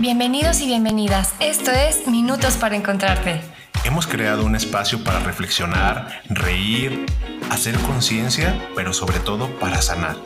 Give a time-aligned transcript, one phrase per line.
[0.00, 1.34] Bienvenidos y bienvenidas.
[1.40, 3.42] Esto es Minutos para Encontrarte.
[3.84, 7.04] Hemos creado un espacio para reflexionar, reír,
[7.50, 10.16] hacer conciencia, pero sobre todo para sanar.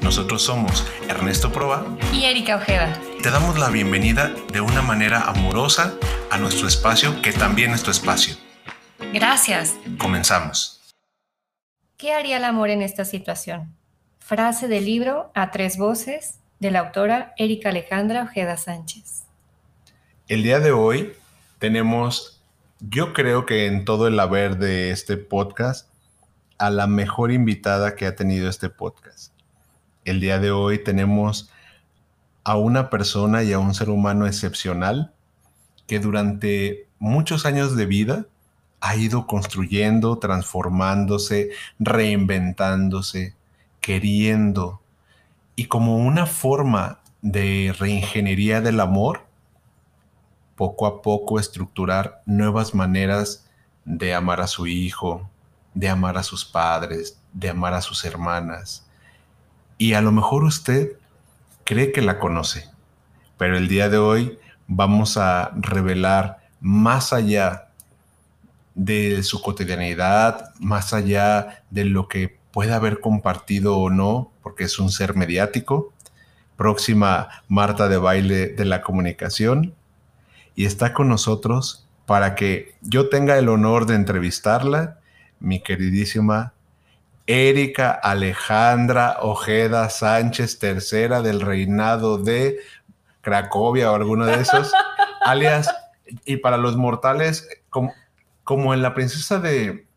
[0.00, 2.96] Nosotros somos Ernesto Proa y Erika Ojeda.
[3.20, 5.94] Te damos la bienvenida de una manera amorosa
[6.30, 8.36] a nuestro espacio, que también es tu espacio.
[9.12, 9.74] Gracias.
[9.98, 10.80] Comenzamos.
[11.96, 13.74] ¿Qué haría el amor en esta situación?
[14.20, 19.24] Frase del libro A tres voces de la autora Erika Alejandra Ojeda Sánchez.
[20.28, 21.12] El día de hoy
[21.58, 22.42] tenemos,
[22.80, 25.88] yo creo que en todo el haber de este podcast,
[26.58, 29.32] a la mejor invitada que ha tenido este podcast.
[30.04, 31.50] El día de hoy tenemos
[32.44, 35.12] a una persona y a un ser humano excepcional
[35.86, 38.26] que durante muchos años de vida
[38.80, 43.34] ha ido construyendo, transformándose, reinventándose,
[43.80, 44.80] queriendo
[45.56, 49.26] y como una forma de reingeniería del amor,
[50.56, 53.48] poco a poco estructurar nuevas maneras
[53.84, 55.28] de amar a su hijo,
[55.74, 58.86] de amar a sus padres, de amar a sus hermanas.
[59.78, 60.98] Y a lo mejor usted
[61.64, 62.68] cree que la conoce,
[63.36, 67.68] pero el día de hoy vamos a revelar más allá
[68.74, 74.78] de su cotidianidad, más allá de lo que puede haber compartido o no, porque es
[74.78, 75.92] un ser mediático,
[76.56, 79.74] próxima Marta de baile de la comunicación,
[80.54, 85.00] y está con nosotros para que yo tenga el honor de entrevistarla,
[85.40, 86.52] mi queridísima
[87.26, 92.58] Erika Alejandra Ojeda Sánchez, tercera del reinado de
[93.20, 94.72] Cracovia o alguno de esos,
[95.24, 95.74] alias,
[96.24, 97.92] y para los mortales, como,
[98.44, 99.88] como en la princesa de,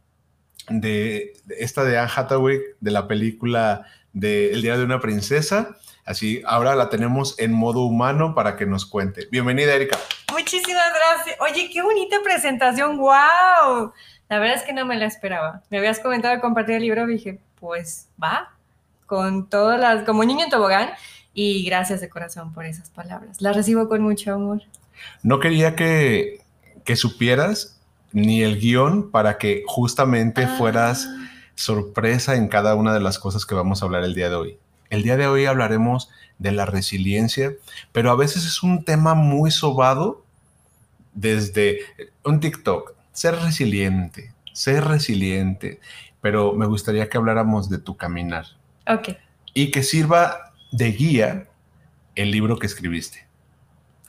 [0.69, 5.77] de, esta de Anne Hathaway, de la película de El Día de una Princesa.
[6.05, 9.27] Así, ahora la tenemos en modo humano para que nos cuente.
[9.29, 9.97] Bienvenida, Erika.
[10.31, 11.37] Muchísimas gracias.
[11.41, 12.97] Oye, qué bonita presentación.
[12.97, 13.91] ¡Wow!
[14.29, 15.63] La verdad es que no me la esperaba.
[15.69, 18.53] Me habías comentado de compartir el libro dije, pues va,
[19.05, 20.89] con todas las, como niño en tobogán.
[21.33, 23.41] Y gracias de corazón por esas palabras.
[23.41, 24.61] Las recibo con mucho amor.
[25.21, 26.41] No quería que,
[26.83, 27.76] que supieras
[28.17, 30.55] ni el guion para que justamente ah.
[30.57, 31.07] fueras
[31.55, 34.57] sorpresa en cada una de las cosas que vamos a hablar el día de hoy.
[34.89, 37.53] El día de hoy hablaremos de la resiliencia,
[37.91, 40.23] pero a veces es un tema muy sobado
[41.13, 41.79] desde
[42.23, 42.93] un TikTok.
[43.11, 45.79] Ser resiliente, ser resiliente,
[46.21, 48.45] pero me gustaría que habláramos de tu caminar.
[48.87, 49.09] Ok.
[49.53, 51.47] Y que sirva de guía
[52.15, 53.26] el libro que escribiste.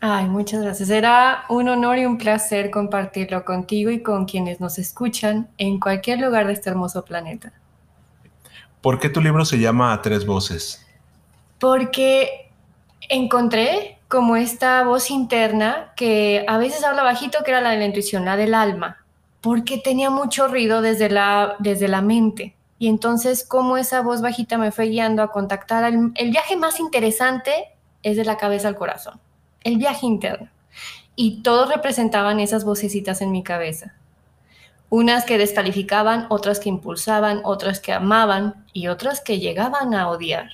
[0.01, 0.89] Ay, muchas gracias.
[0.89, 6.21] Será un honor y un placer compartirlo contigo y con quienes nos escuchan en cualquier
[6.21, 7.53] lugar de este hermoso planeta.
[8.81, 10.87] ¿Por qué tu libro se llama A Tres Voces?
[11.59, 12.49] Porque
[13.09, 17.87] encontré como esta voz interna que a veces habla bajito, que era la de la
[17.87, 19.05] intuición, la del alma,
[19.41, 22.55] porque tenía mucho ruido desde la, desde la mente.
[22.79, 27.53] Y entonces, como esa voz bajita me fue guiando a contactar, el viaje más interesante
[28.05, 29.19] es de la cabeza al corazón
[29.65, 30.49] el viaje interno.
[31.17, 33.95] Y todos representaban esas vocecitas en mi cabeza.
[34.91, 40.49] Unas que descalificaban, otras que impulsaban, otras que amaban y otras que llegaban a odiar.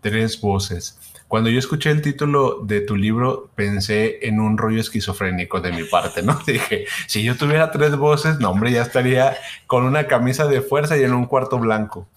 [0.00, 0.98] Tres voces.
[1.28, 5.84] Cuando yo escuché el título de tu libro, pensé en un rollo esquizofrénico de mi
[5.84, 6.40] parte, ¿no?
[6.46, 10.96] Dije, si yo tuviera tres voces, no, hombre, ya estaría con una camisa de fuerza
[10.96, 12.08] y en un cuarto blanco.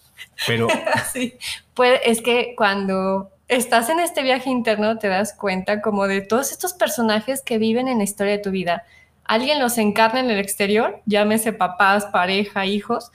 [0.47, 0.67] Pero...
[1.13, 1.37] sí,
[1.73, 6.51] pues es que cuando estás en este viaje interno, te das cuenta como de todos
[6.51, 8.85] estos personajes que viven en la historia de tu vida.
[9.25, 13.11] Alguien los encarna en el exterior, llámese papás, pareja, hijos,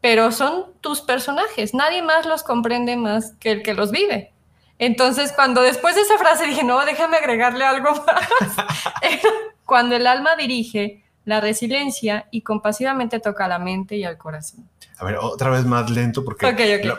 [0.00, 1.74] pero son tus personajes.
[1.74, 4.32] Nadie más los comprende más que el que los vive.
[4.78, 8.56] Entonces, cuando después de esa frase dije, no, déjame agregarle algo más.
[9.66, 14.68] cuando el alma dirige la resiliencia y compasivamente toca la mente y al corazón.
[15.00, 16.46] A ver, otra vez más lento porque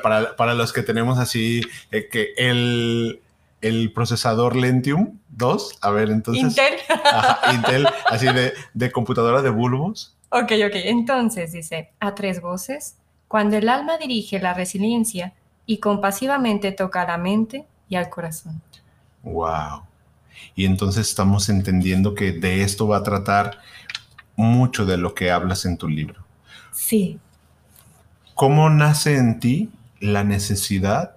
[0.01, 3.22] Para, para, los que tenemos así, eh, que el,
[3.62, 6.44] el, procesador Lentium 2, a ver, entonces...
[6.45, 6.74] Intel.
[7.53, 10.15] Intel, así de, de computadora de bulbos.
[10.30, 10.75] Ok, ok.
[10.86, 12.95] Entonces dice, a tres voces,
[13.27, 15.33] cuando el alma dirige la resiliencia
[15.68, 18.63] y compasivamente toca la mente y al corazón.
[19.21, 19.83] Wow.
[20.56, 23.59] Y entonces estamos entendiendo que de esto va a tratar
[24.36, 26.25] mucho de lo que hablas en tu libro.
[26.71, 27.19] Sí,
[28.41, 31.15] ¿Cómo nace en ti la necesidad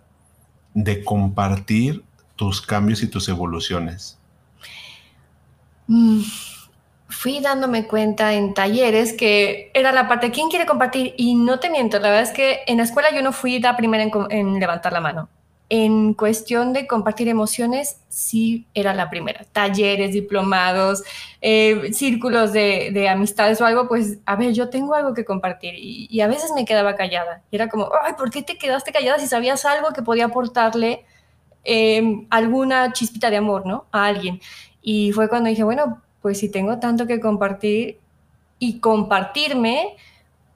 [0.75, 2.05] de compartir
[2.37, 4.19] tus cambios y tus evoluciones?
[5.87, 6.21] Mm,
[7.09, 11.15] fui dándome cuenta en talleres que era la parte, ¿quién quiere compartir?
[11.17, 13.75] Y no te miento, la verdad es que en la escuela yo no fui la
[13.75, 15.31] primera en, levantar la mano.
[15.71, 19.45] En cuestión de compartir emociones, sí era la primera.
[19.53, 21.03] Talleres, diplomados,
[21.41, 25.75] eh, círculos de, amistades o algo, pues, a ver, yo tengo algo que compartir.
[25.77, 27.43] Y, a veces me quedaba callada.
[27.51, 31.05] Era como, ay, ¿por qué te quedaste callada si sabías algo que podía aportarle
[31.65, 33.87] em, alguna chispita de amor, ¿no?
[33.91, 34.41] A alguien.
[34.83, 37.99] Y fue cuando dije, bueno, pues si tengo tanto que compartir
[38.59, 39.97] y compartirme,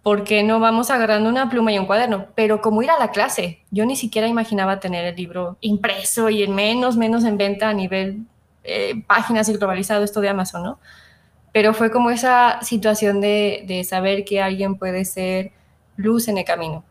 [0.09, 2.29] ¿por qué no vamos agarrando una pluma y un cuaderno?
[2.35, 6.43] Pero como ir a la clase, yo ni siquiera imaginaba tener el libro impreso y
[6.43, 8.23] en menos, menos en venta a nivel
[8.65, 10.81] eh, páginas y globalizado esto de Amazon, ¿no?
[11.53, 15.53] Pero fue como esa situación de, de saber que alguien puede ser
[15.99, 16.83] luz en el camino.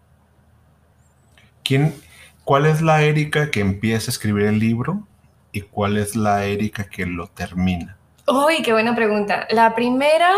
[1.64, 1.96] ¿Quién,
[2.44, 5.08] ¿Cuál es la Erika que empieza a escribir el libro
[5.52, 7.98] y cuál es la Erika que lo termina?
[8.28, 9.48] Uy, qué buena pregunta.
[9.50, 10.30] La primera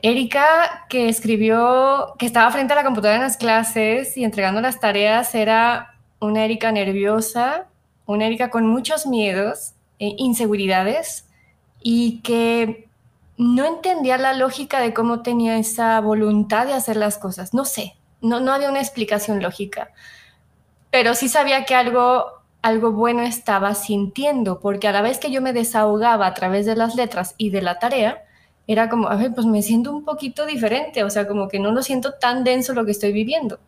[0.00, 4.80] Erika, que escribió, que estaba frente a la computadora en las clases y entregando las
[4.80, 7.66] tareas, era una Erika nerviosa,
[8.06, 11.26] una Erika con muchos miedos, e inseguridades
[11.80, 12.88] y que
[13.36, 17.54] no entendía la lógica de cómo tenía esa voluntad de hacer las cosas.
[17.54, 19.90] No sé, no, no había una explicación lógica,
[20.90, 22.26] pero sí sabía que algo,
[22.62, 26.76] algo bueno estaba sintiendo, porque a la vez que yo me desahogaba a través de
[26.76, 28.24] las letras y de la tarea,
[28.68, 31.72] era como, a ver, pues me siento un poquito diferente, o sea, como que no
[31.72, 33.58] lo siento tan denso lo que estoy viviendo.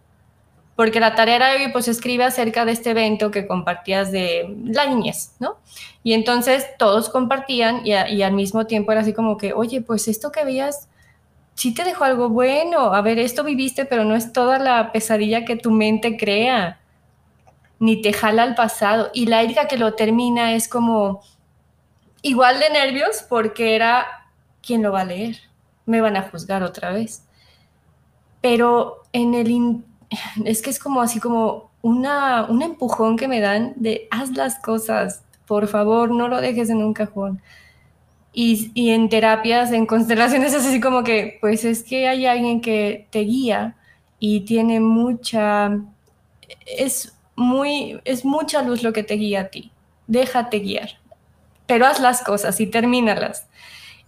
[0.77, 5.33] Porque la tarea era, pues escribe acerca de este evento que compartías de la niñez,
[5.41, 5.57] ¿no?
[6.03, 10.07] Y entonces todos compartían y, y al mismo tiempo era así como que, oye, pues
[10.07, 10.89] esto que veías,
[11.55, 15.47] sí te dejó algo bueno, a ver, esto viviste, pero no es toda la pesadilla
[15.47, 16.79] que tu mente crea,
[17.79, 19.11] ni te jala al pasado.
[19.15, 21.23] Y la Erika que lo termina es como
[22.21, 24.20] igual de nervios porque era
[24.65, 25.37] ¿quién lo va a leer?
[25.87, 27.25] Me van a juzgar otra vez.
[28.41, 29.85] Pero en el...
[30.45, 34.59] es que es como así como una, un empujón que me dan de haz las
[34.59, 37.41] cosas, por favor, no lo dejes en un cajón.
[38.33, 42.61] Y, y, en terapias, en constelaciones, es así como que, pues es que hay alguien
[42.61, 43.77] que te guía
[44.19, 45.81] y tiene mucha,
[46.67, 49.73] es muy, es mucha luz lo que te guía a ti.
[50.07, 50.99] Déjate guiar,
[51.67, 53.49] pero haz las cosas y termínalas.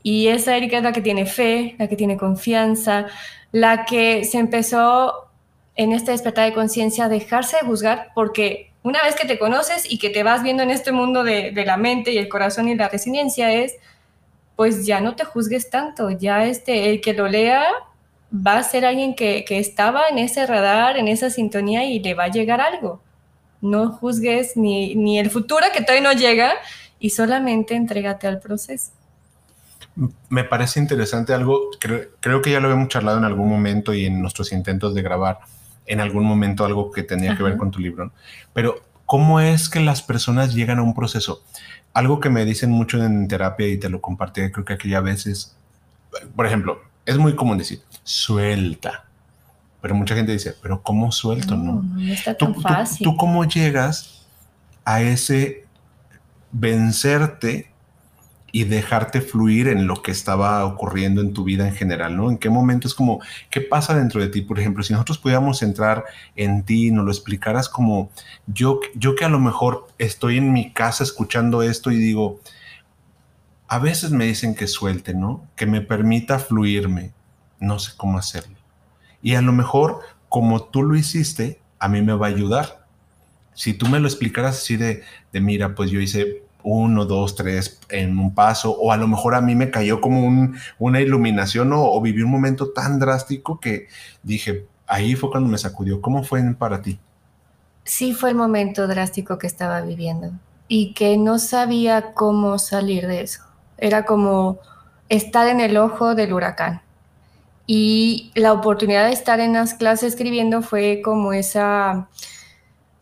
[0.03, 3.07] Y esa Erika es la que tiene fe, la que tiene confianza,
[3.53, 5.29] la que se empezó
[5.77, 9.91] en este despertar de conciencia a dejarse de juzgar, porque una vez que te conoces
[9.91, 12.75] y que te vas viendo en este mundo de, la mente y el corazón y
[12.75, 13.75] la resiliencia es,
[14.57, 17.65] pues ya no te juzgues tanto, ya este, el que lo lea
[18.35, 22.25] va a ser alguien que, estaba en ese radar, en esa sintonía y le va
[22.25, 23.01] a llegar algo.
[23.61, 26.55] No juzgues ni, ni el futuro que todavía no llega
[26.99, 28.93] y solamente entrégate al proceso
[30.29, 34.21] me parece interesante algo, creo, que ya lo habíamos charlado en algún momento y en
[34.21, 35.41] nuestros intentos de grabar
[35.87, 38.12] en algún momento algo que tenía que ver con tu libro,
[38.53, 41.43] pero ¿cómo es que las personas llegan a un proceso?
[41.93, 45.56] Algo que me dicen mucho en terapia y te lo compartí, creo que aquella veces,
[46.35, 49.05] por ejemplo, es muy común decir, suelta.
[49.81, 51.56] Pero mucha gente dice, pero ¿cómo suelto?
[51.56, 53.05] No, no, está tan fácil.
[53.05, 54.25] ¿Tú cómo llegas
[54.85, 55.67] a ese
[56.53, 57.72] vencerte
[58.55, 62.31] y dejarte fluir en lo que estaba ocurriendo en tu vida en general, ¿no?
[62.31, 63.21] En qué momento es como,
[63.51, 64.43] ¿qué pasa dentro de ti?
[64.43, 66.05] Por ejemplo, si nosotros pudiéramos entrar
[66.37, 68.11] en ti y nos lo explicaras como
[68.47, 72.41] yo, yo que a lo mejor estoy en mi casa escuchando esto y digo,
[73.69, 75.49] a veces me dicen que suelte, ¿no?
[75.56, 77.15] Que me permita fluirme,
[77.59, 78.59] no sé cómo hacerlo.
[79.23, 82.87] Y a lo mejor, como tú lo hiciste, a mí me va a ayudar.
[83.55, 87.81] Si tú me lo explicaras así de, de mira, pues yo hice uno, dos, tres
[87.89, 92.01] en un paso, o a lo mejor a mí me cayó como una iluminación o,
[92.01, 93.89] viví un momento tan drástico que
[94.23, 96.01] dije, ahí fue cuando me sacudió.
[96.01, 96.99] ¿Cómo fue para ti?
[97.85, 100.31] Sí, fue el momento drástico que estaba viviendo
[100.69, 103.43] y que no sabía cómo salir de eso.
[103.77, 104.59] Era como
[105.09, 106.83] estar en el ojo del huracán.
[107.67, 112.09] Y la oportunidad de estar en las clases escribiendo fue como esa,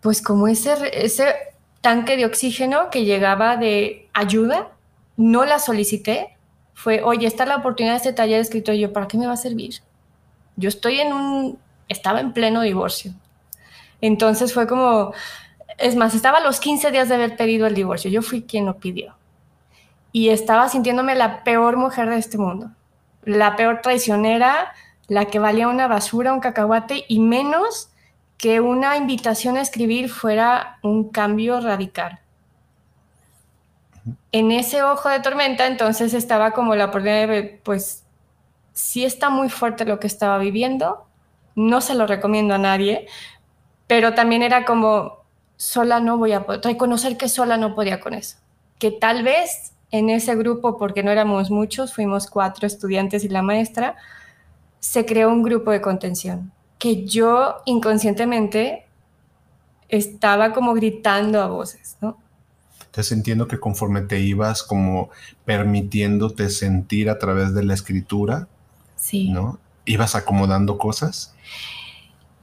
[0.00, 1.34] pues como ese, ese
[1.80, 4.68] tanque de oxígeno que llegaba de ayuda,
[5.16, 6.36] no la solicité,
[6.74, 9.36] fue, oye, está la oportunidad de este taller escrito, yo, ¿para qué me va a
[9.36, 9.82] servir?
[10.56, 11.58] Yo estoy en un,
[11.88, 13.12] estaba en pleno divorcio.
[14.00, 15.12] Entonces fue como,
[15.78, 18.66] es más, estaba a los 15 días de haber pedido el divorcio, yo fui quien
[18.66, 19.14] lo pidió.
[20.12, 22.70] Y estaba sintiéndome la peor mujer de este mundo,
[23.24, 24.72] la peor traicionera,
[25.06, 27.89] la que valía una basura, un cacahuate y menos
[28.40, 32.20] que una invitación a escribir fuera un cambio radical.
[34.32, 38.04] En ese ojo de tormenta, entonces estaba como la oportunidad de, pues,
[38.72, 41.06] sí está muy fuerte lo que estaba viviendo,
[41.54, 43.08] no se lo recomiendo a nadie,
[43.86, 45.18] pero también era como,
[45.56, 48.38] sola no voy a poder, reconocer que sola no podía con eso,
[48.78, 53.42] que tal vez en ese grupo, porque no éramos muchos, fuimos cuatro estudiantes y la
[53.42, 53.96] maestra,
[54.78, 58.86] se creó un grupo de contención, que yo inconscientemente
[59.90, 62.16] estaba como gritando a voces, ¿no?
[62.86, 65.10] Entonces entiendo que conforme te ibas como
[65.44, 68.48] permitiéndote sentir a través de la escritura,
[68.96, 69.28] sí.
[69.28, 69.60] ¿no?
[69.84, 71.34] Ibas acomodando cosas.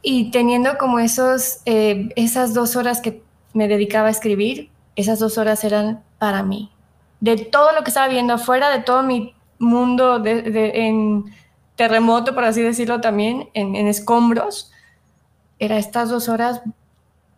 [0.04, 5.38] Y teniendo como esos, eh, esas dos horas que me dedicaba a escribir, esas dos
[5.40, 6.72] horas eran para mí.
[7.22, 11.26] De todo lo que estaba viendo afuera, de todo mi mundo en
[11.78, 14.72] terremoto, por así decirlo también, en, escombros,
[15.60, 16.62] era estas dos horas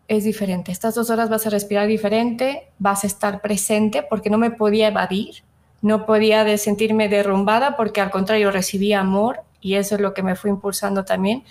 [0.08, 0.72] es diferente.
[0.72, 4.88] Estas dos horas vas a respirar diferente, vas a estar presente porque no me podía
[4.88, 5.44] evadir,
[5.82, 10.24] no podía de sentirme derrumbada porque al contrario recibía amor y eso es lo que
[10.24, 11.44] me fue impulsando también.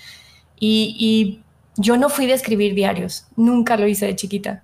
[0.60, 1.42] Y,
[1.82, 4.64] yo no fui de escribir diarios, nunca lo hice de chiquita.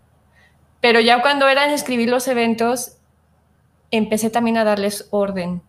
[0.81, 2.97] Pero ya cuando era en escribir los eventos,
[3.89, 5.61] empecé también a darles orden.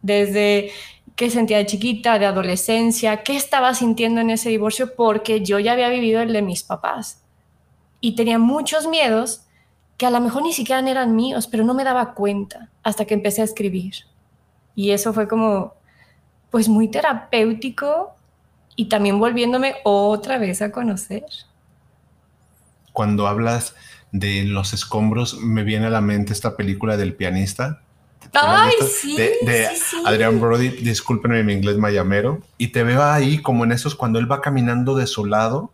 [0.00, 0.70] Desde
[1.16, 5.72] qué sentía de chiquita, de adolescencia, qué estaba sintiendo en ese divorcio, porque yo ya
[5.72, 7.22] había vivido el de mis papás.
[8.00, 9.42] Y tenía muchos miedos
[9.96, 13.14] que a lo mejor ni siquiera eran míos, pero no me daba cuenta hasta que
[13.14, 13.94] empecé a escribir.
[14.74, 15.74] Y eso fue como,
[16.50, 18.14] pues muy terapéutico
[18.76, 21.24] y también volviéndome otra vez a conocer.
[22.92, 23.74] Cuando hablas
[24.10, 27.83] de los escombros, me viene a la mente esta película del pianista.
[28.34, 29.68] Ay, sí, de,
[30.04, 34.30] Adrián Brody, discúlpenme mi inglés mayamero, y te veo ahí como en esos cuando él
[34.30, 35.70] va caminando desolado,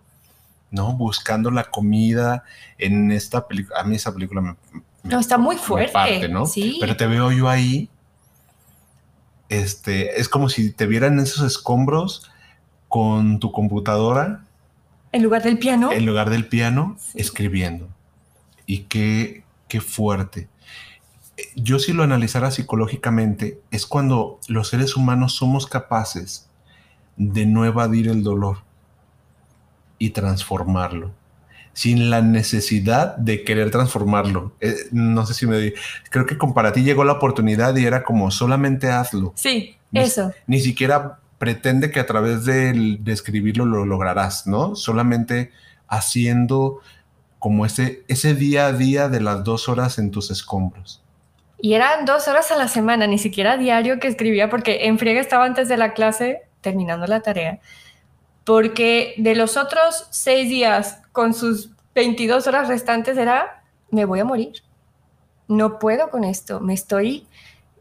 [0.71, 0.93] ¿no?
[0.93, 2.45] Buscando la comida
[2.79, 3.81] en esta película.
[3.81, 4.57] A mí esa película me,
[5.02, 6.47] no, está muy fuerte, ¿no?
[6.47, 6.79] Sí.
[6.81, 7.88] Pero te veo yo ahí,
[9.49, 12.31] este, es como si te vieran esos escombros
[12.88, 14.45] con tu computadora.
[15.12, 15.90] En lugar del piano.
[15.93, 17.88] En lugar del piano, escribiendo.
[18.67, 20.49] Y qué, qué fuerte.
[21.56, 26.49] Yo si lo analizara psicológicamente, es cuando los seres humanos somos capaces
[27.16, 28.59] de no evadir el dolor
[29.99, 31.12] y transformarlo
[31.73, 34.52] sin la necesidad de querer transformarlo.
[34.61, 35.73] Eh, no sé si me...
[36.11, 39.32] Creo que con para ti llegó la oportunidad y era como solamente hazlo.
[39.37, 40.32] Sí, eso.
[40.47, 44.76] Ni siquiera pretende que a través de, escribirlo lo lograrás, ¿no?
[44.76, 45.52] Solamente
[45.88, 46.80] haciendo
[47.38, 51.02] como ese, ese día a día de las dos horas en tus escombros.
[51.62, 55.21] Y eran dos horas a la semana, ni siquiera diario que escribía, porque en friega
[55.21, 57.61] estaba antes de la clase terminando la tarea.
[58.45, 64.25] Porque de los otros seis días con sus 22 horas restantes era, me voy a
[64.25, 64.62] morir.
[65.49, 67.26] No puedo con esto, me estoy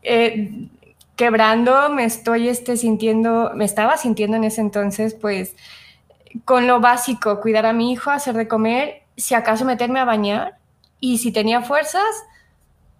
[0.01, 0.67] eh,
[1.15, 5.55] quebrando, me estoy este, sintiendo, me estaba sintiendo en ese entonces, pues,
[6.45, 10.57] con lo básico, cuidar a mi hijo, hacer de comer, si acaso meterme a bañar,
[10.99, 12.03] y si tenía fuerzas,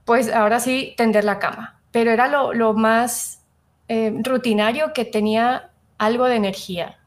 [0.10, 1.80] pues ahora sí tender la cama.
[1.92, 3.44] Pero era lo, más
[3.88, 6.98] eh, rutinario que tenía algo de energía.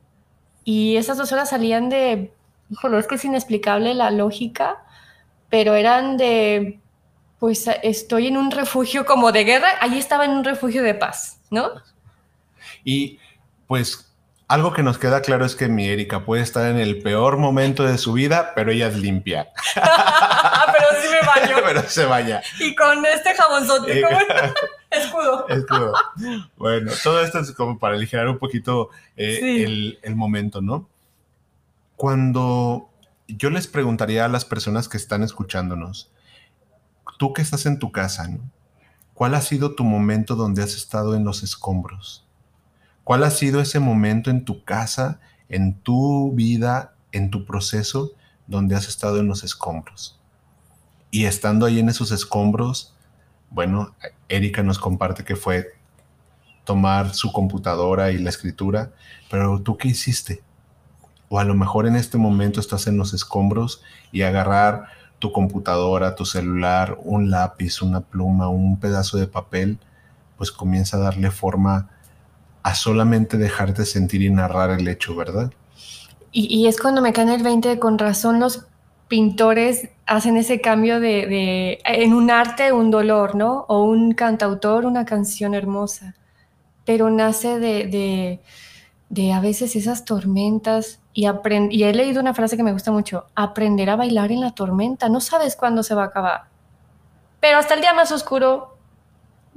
[0.62, 2.32] Y esas dos horas salían de,
[2.70, 4.84] híjole, es que es inexplicable la lógica,
[5.50, 6.78] pero eran de
[7.40, 11.40] pues estoy en un refugio como de guerra, allí estaba en un refugio de paz,
[11.50, 11.72] ¿no?
[12.84, 13.18] Y
[13.66, 14.12] pues
[14.46, 17.82] algo que nos queda claro es que mi Erika puede estar en el peor momento
[17.82, 19.48] de su vida, pero ella es limpia.
[20.90, 21.56] pero sí me baño.
[21.66, 22.42] pero se baña.
[22.60, 24.18] Y con este jabonzote, como
[24.90, 25.48] escudo.
[25.48, 25.92] Escudo.
[26.56, 30.88] Bueno, todo esto es como para aligerar un poquito eh, el, el momento, ¿no?
[31.96, 32.88] Cuando
[33.28, 36.10] yo les preguntaría a las personas que están escuchándonos,
[37.18, 38.28] tú que estás en tu casa,
[39.14, 42.24] ¿cuál ha sido tu momento donde has estado en los escombros?
[43.04, 48.12] ¿Cuál ha sido ese momento en tu casa, en tu vida, en tu proceso,
[48.46, 50.20] donde has estado en los escombros?
[51.12, 52.96] Y estando ahí en esos escombros,
[53.50, 53.94] bueno,
[54.28, 55.68] Erika nos comparte que fue
[56.64, 58.92] tomar su computadora y la escritura,
[59.30, 60.42] pero tú qué hiciste?
[61.28, 64.86] O a lo mejor en este momento estás en los escombros y agarrar
[65.18, 69.78] tu computadora, tu celular, un lápiz, una pluma, un pedazo de papel,
[70.38, 71.90] pues comienza a darle forma
[72.62, 75.52] a solamente dejarte sentir y narrar el hecho, ¿verdad?
[76.34, 78.64] Y, es cuando me cae el 20, con razón los
[79.12, 83.66] pintores hacen ese cambio de, en un arte un dolor, ¿no?
[83.68, 86.14] O un cantautor una canción hermosa,
[86.86, 88.40] pero nace de
[89.12, 91.26] de a veces esas tormentas y,
[91.70, 95.10] y he leído una frase que me gusta mucho, aprender a bailar en la tormenta,
[95.10, 96.44] no sabes cuándo se va a acabar,
[97.38, 98.78] pero hasta el día más oscuro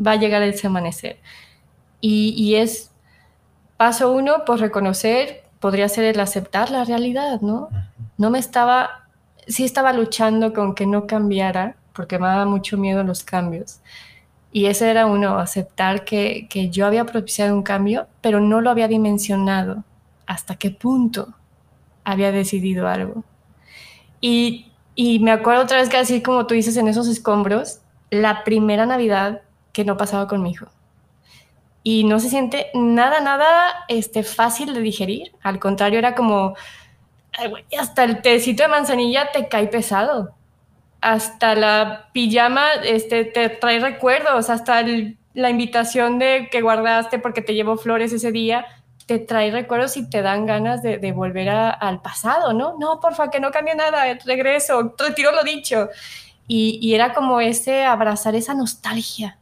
[0.05, 1.21] va a llegar ese amanecer.
[2.01, 2.91] Y, y es
[3.77, 7.69] paso uno, pues reconocer, podría ser el aceptar la realidad, ¿no?
[8.17, 9.04] No me estaba
[9.47, 13.79] sí estaba luchando con que no cambiara, porque me daba mucho miedo los cambios.
[14.51, 18.69] Y ese era uno, aceptar que, que yo había propiciado un cambio, pero no lo
[18.69, 19.83] había dimensionado
[20.25, 21.33] hasta qué punto
[22.03, 23.23] había decidido algo.
[24.21, 28.43] Y, y me acuerdo otra vez que así como tú dices en esos escombros, la
[28.43, 29.41] primera Navidad
[29.73, 30.67] que no pasaba con mi hijo.
[31.83, 35.33] Y no se siente nada, nada este, fácil de digerir.
[35.43, 36.55] Al contrario, era como,
[37.79, 40.35] hasta el tecito de manzanilla te cae pesado.
[41.01, 44.83] Hasta la pijama este, te trae recuerdos, hasta
[45.33, 48.65] la invitación de que guardaste porque te llevó flores ese día,
[49.05, 52.75] te trae recuerdos y te dan ganas de, volver al pasado, ¿no?
[52.79, 55.89] No, porfa, que no cambie nada, regreso, retiro lo dicho.
[56.47, 59.37] Y, y, era como ese abrazar esa nostalgia.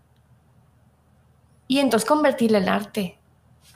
[1.67, 3.19] Y entonces convertirle en arte.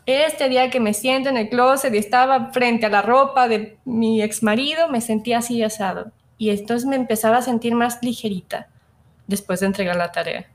[0.08, 3.78] Este día que me siento en el closet y estaba frente a la ropa de
[3.84, 6.14] mi ex marido, me sentía así asado.
[6.38, 8.70] Y entonces me empezaba a sentir más ligerita
[9.28, 10.48] después de entregar la tarea.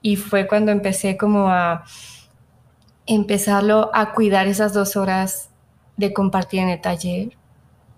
[0.00, 1.82] Y fue cuando empecé como a
[3.06, 5.50] empezarlo a cuidar esas dos horas
[5.96, 7.36] de compartir en el taller,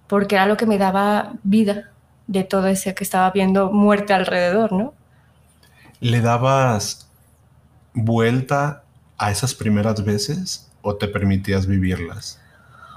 [0.07, 1.91] porque era lo que me daba vida
[2.27, 4.95] de todo ese que estaba viendo muerte alrededor, ¿no?
[6.01, 7.11] ¿Le dabas
[7.93, 8.85] vuelta
[9.19, 12.41] a esas primeras veces o te permitías vivirlas?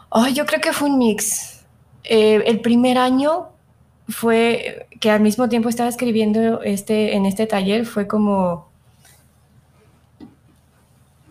[0.09, 1.63] Oh, yo creo que fue un mix.
[2.03, 3.49] Eh, el primer año
[4.07, 8.69] fue que al mismo tiempo estaba escribiendo este, en este taller, fue como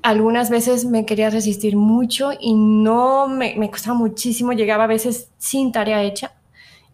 [0.02, 5.28] algunas veces me quería resistir mucho y no me, me, costaba muchísimo, llegaba a veces
[5.36, 6.32] sin tarea hecha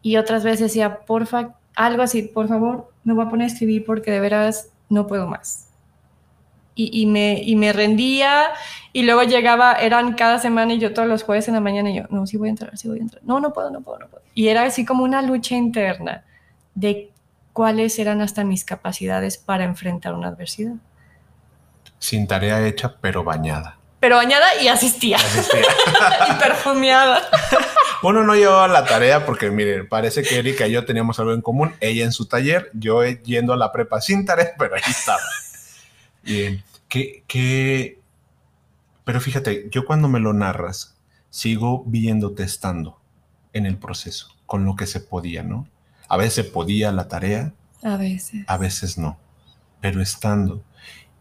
[0.03, 3.85] y otras veces decía, porfa, algo así, por favor, me voy a poner a escribir
[3.85, 5.66] porque de veras no puedo más
[6.77, 8.51] y, me, y me rendía
[8.93, 11.97] y luego llegaba, eran cada semana y yo todos los jueves en la mañana y
[11.97, 13.99] yo, no, sí voy a entrar, sí voy a entrar, no, no puedo, no puedo,
[13.99, 14.23] no puedo.
[14.35, 16.25] Y era así como una lucha interna
[16.75, 17.11] de
[17.53, 20.75] cuáles eran hasta mis capacidades para enfrentar una adversidad.
[21.99, 23.79] Sin tarea hecha, pero bañada.
[24.01, 25.17] Pero bañada y asistía.
[25.17, 25.63] Asistía.
[26.31, 27.23] y perfumeada.
[28.03, 31.41] Bueno, no llevaba la tarea porque, miren, parece que Erika y yo teníamos algo en
[31.41, 31.75] común.
[31.81, 35.19] Ella en su taller, yo yendo a la prepa sin tarea, pero ahí estaba.
[36.23, 36.63] Bien.
[36.89, 38.01] Que,
[39.05, 40.97] Pero fíjate, yo cuando me lo narras,
[41.31, 43.01] sigo viéndote estando
[43.53, 45.69] en el proceso, con lo que se podía, ¿no?
[46.09, 47.53] A veces podía la tarea.
[47.83, 48.45] A veces.
[48.47, 49.19] A veces no.
[49.81, 50.63] Pero estando.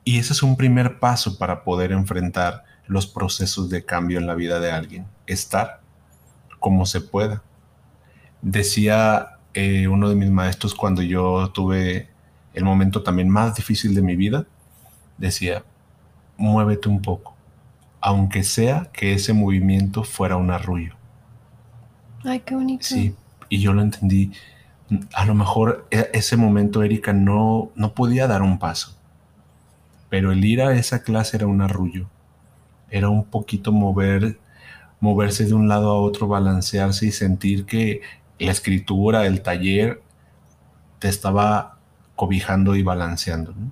[0.03, 4.35] Y ese es un primer paso para poder enfrentar los procesos de cambio en la
[4.35, 5.07] vida de alguien.
[5.25, 5.81] Estar
[6.59, 7.43] como se pueda.
[8.41, 12.09] Decía eh, uno de mis maestros cuando yo tuve
[12.53, 14.45] el momento también más difícil de mi vida,
[15.17, 15.63] decía,
[16.37, 17.35] muévete un poco,
[18.01, 20.95] aunque sea que ese movimiento fuera un arrullo.
[22.23, 22.85] Ay, qué bonito.
[22.85, 23.15] Sí,
[23.49, 24.31] y yo lo entendí.
[25.13, 28.95] A lo mejor e, ese momento Erika no, no podía dar un paso,
[30.09, 32.07] pero el ir a esa clase era un arrullo.
[32.89, 34.39] Era un poquito mover,
[34.99, 38.01] moverse de un lado a otro, balancearse y sentir que
[38.39, 40.01] la escritura, el taller,
[40.99, 41.77] te estaba
[42.15, 43.53] cobijando y balanceando.
[43.53, 43.71] ¿no?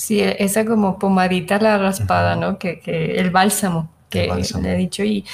[0.00, 2.58] Sí, e, esa como pomadita la raspada, ¿no?
[2.58, 2.80] Que,
[3.18, 4.32] el bálsamo que
[4.62, 5.04] le he dicho.
[5.04, 5.26] Y,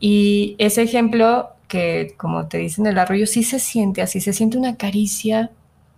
[0.00, 4.56] y ese ejemplo que, como te dicen, el arroyo sí se siente así, se siente
[4.56, 5.50] una caricia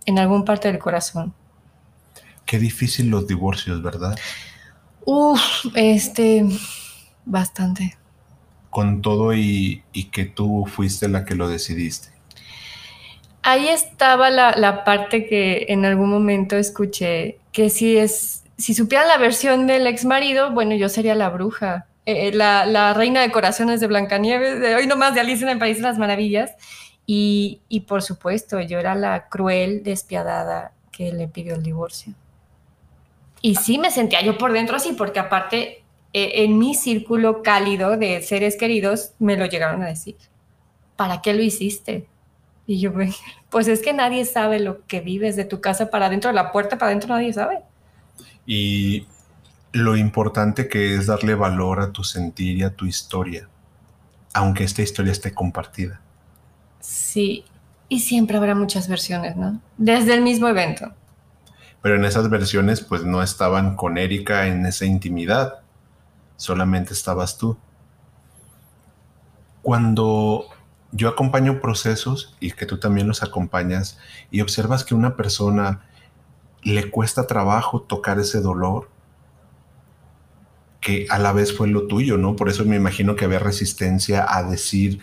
[0.05, 1.33] en algún parte del corazón.
[2.45, 4.17] Qué difícil los divorcios, ¿verdad?
[5.05, 6.45] Uf, este,
[7.23, 7.97] bastante.
[8.69, 12.09] Con todo y, y que tú fuiste la que lo decidiste.
[13.49, 19.17] Ahí estaba la, parte que en algún momento escuché que si es, si supieran la
[19.17, 23.79] versión del ex marido, bueno, yo sería la bruja, eh, la, la, reina de corazones
[23.79, 26.55] de Blancanieves, de hoy nomás de Alicia en el País de las Maravillas.
[27.05, 32.15] Y, y por supuesto, yo era la cruel, despiadada que le pidió el divorcio.
[33.41, 37.95] Y sí me sentía yo por dentro así, porque aparte eh, en mi círculo cálido
[37.95, 40.17] de seres queridos me lo llegaron a decir.
[40.97, 42.07] ¿Para qué lo hiciste?
[42.67, 42.91] Y yo,
[43.49, 46.51] pues es que nadie sabe lo que vives de tu casa para adentro, de la
[46.51, 47.61] puerta para adentro, nadie sabe.
[48.45, 49.07] Y
[49.71, 53.47] lo importante que es darle valor a tu sentir y a tu historia,
[54.33, 56.01] aunque esta historia esté compartida.
[56.81, 57.45] Sí,
[57.87, 59.61] y siempre habrá muchas versiones, ¿no?
[59.77, 60.91] Desde el mismo evento.
[61.81, 65.61] Pero en esas versiones, pues no estaban con Erika en esa intimidad,
[66.35, 67.57] solamente estabas tú.
[69.61, 70.47] Cuando
[70.91, 73.97] yo acompaño procesos y que tú también los acompañas
[74.31, 75.81] y observas que una persona
[76.63, 78.89] le cuesta trabajo tocar ese dolor,
[80.81, 82.35] que a la vez fue lo tuyo, ¿no?
[82.35, 84.99] Por eso me imagino que había resistencia a decir,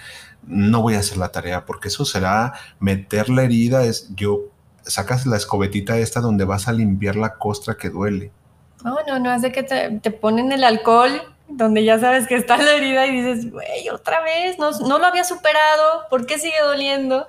[0.47, 4.51] no voy a hacer la tarea, porque eso será meter la herida, es yo
[4.83, 8.31] sacas la escobetita esta donde vas a limpiar la costra que duele.
[8.83, 12.73] No, no, no, hace que te, ponen el alcohol donde ya sabes que está la
[12.73, 17.27] herida y dices, güey, otra vez, no, no, lo había superado, ¿por qué sigue doliendo?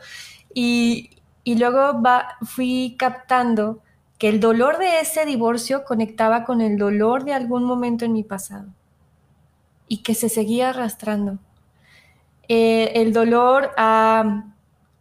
[0.54, 1.12] Y,
[1.44, 3.82] y luego va, fui captando
[4.18, 8.24] que el dolor de ese divorcio conectaba con el dolor de algún momento en mi
[8.24, 8.68] pasado
[9.88, 11.38] y que se seguía arrastrando.
[12.48, 14.46] Eh, el dolor a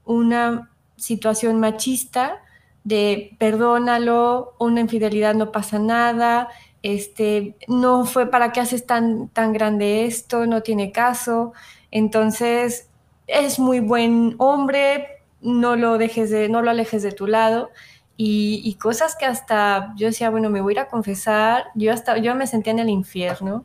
[0.05, 2.43] una situación machista
[2.83, 6.49] de perdónalo, una infidelidad no pasa nada,
[6.85, 11.55] este, no fue para qué haces tan, tan grande esto, no tiene caso.
[11.91, 12.91] Entonces,
[13.27, 17.71] es muy buen hombre, no lo dejes de, no lo alejes de tu lado.
[18.19, 22.19] Y, cosas que hasta yo decía, bueno, me voy a ir a confesar, yo hasta
[22.19, 23.65] yo me sentía en el infierno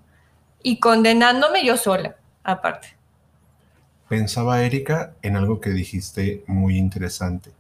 [0.63, 2.95] y condenándome yo sola, aparte.
[4.07, 7.51] Pensaba Erika en algo que dijiste muy interesante.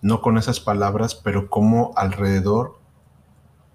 [0.00, 2.78] No con esas palabras, pero cómo alrededor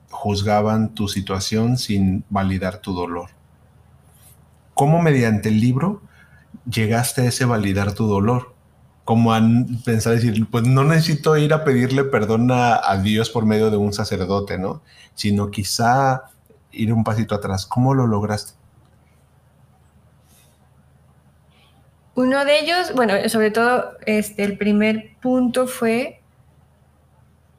[0.09, 3.29] juzgaban tu situación sin validar tu dolor.
[4.73, 6.01] ¿Cómo mediante el libro
[6.69, 8.53] llegaste a ese validar tu dolor?
[9.05, 9.41] Como a
[9.85, 13.77] pensar decir, pues no necesito ir a pedirle perdón a, a Dios por medio de
[13.77, 14.81] un sacerdote, ¿no?
[15.15, 16.23] Sino quizá
[16.71, 17.65] ir un pasito atrás.
[17.65, 18.53] ¿Cómo lo lograste?
[22.17, 26.21] Uno de ellos, bueno, sobre todo este, el primer punto fue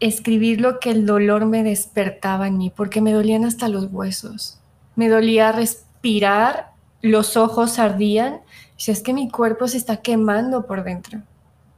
[0.00, 4.60] escribir lo que el dolor me despertaba en mí, porque me dolían hasta los huesos.
[4.96, 8.40] Me dolía respirar, los ojos ardían.
[8.76, 11.20] Si es que mi cuerpo se está quemando por dentro.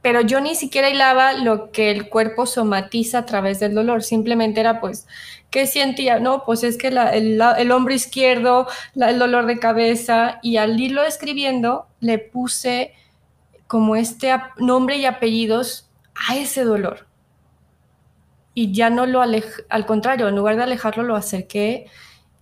[0.01, 4.01] Pero yo ni siquiera hilaba lo que el cuerpo somatiza a través del dolor.
[4.01, 5.05] Simplemente era pues
[5.51, 6.17] ¿Qué sentía?
[6.19, 11.87] No, pues es que el, hombro izquierdo, el dolor de cabeza, y al irlo escribiendo
[11.99, 12.93] le puse
[13.67, 15.89] como este nombre y apellidos
[16.29, 17.05] a ese dolor.
[18.53, 21.87] Y ya no lo alejé, al contrario, en lugar de alejarlo, lo acerqué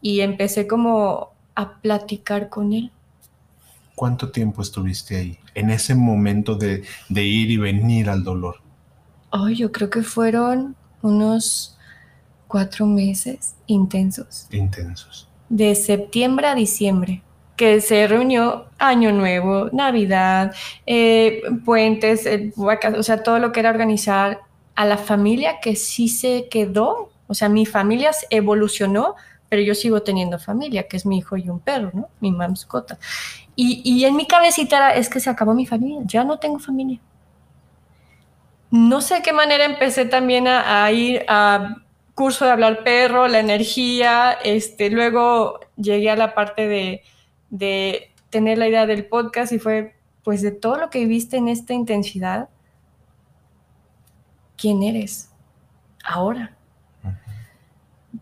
[0.02, 2.92] y empecé como a platicar con él.
[3.96, 8.56] ¿Cuánto tiempo estuviste ahí, en ese momento de, de ir y venir al dolor?
[9.30, 11.78] Ay, yo creo que fueron unos
[12.48, 14.48] cuatro meses intensos.
[14.52, 15.28] Intensos.
[15.50, 17.22] De septiembre a diciembre,
[17.56, 24.40] que se reunió Año Nuevo, Navidad, eh, puentes, o sea, todo lo que era organizar
[24.80, 29.16] a la familia que sí se quedó, o sea, mi familia evolucionó,
[29.50, 32.08] pero yo sigo teniendo familia, que es mi hijo y un perro, ¿no?
[32.22, 32.98] Mi mascota.
[33.58, 36.60] Y, y en mi cabecita era, es que se acabó mi familia, ya no tengo
[36.60, 36.98] familia.
[38.72, 41.76] No sé qué manera empecé también a ir a
[42.16, 47.04] curso de hablar perro, la energía, este, luego llegué a la parte de,
[47.50, 51.50] de tener la idea del podcast y fue, pues de todo lo que viste en
[51.50, 52.48] esta intensidad,
[54.60, 55.32] ¿quién eres
[56.04, 56.56] ahora?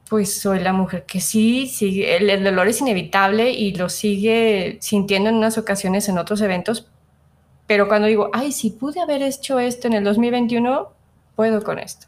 [0.10, 4.78] Pues soy la mujer que sí, sigue, el, el, dolor es inevitable y lo sigue
[4.82, 6.88] sintiendo en unas ocasiones en otros eventos,
[7.68, 10.92] pero cuando digo, ay, si pude haber hecho esto en el 2021,
[11.36, 12.08] puedo con esto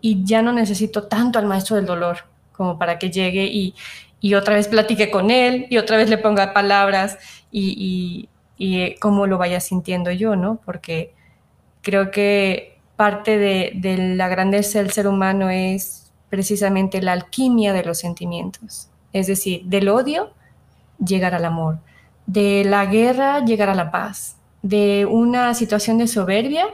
[0.00, 2.18] y ya no necesito tanto al maestro del dolor
[2.52, 3.74] como para que llegue y,
[4.34, 7.18] otra vez platique con él y otra vez le ponga palabras
[7.50, 8.28] y,
[8.58, 10.60] y, eh, cómo lo vaya sintiendo yo, ¿no?
[10.64, 11.14] Porque
[11.80, 17.96] creo que parte de, la grandeza del ser humano es precisamente la alquimia de los
[17.96, 18.90] sentimientos.
[19.14, 20.34] Es decir, del odio
[21.02, 21.78] llegar al amor,
[22.26, 26.66] de la guerra llegar a la paz, de una situación de soberbia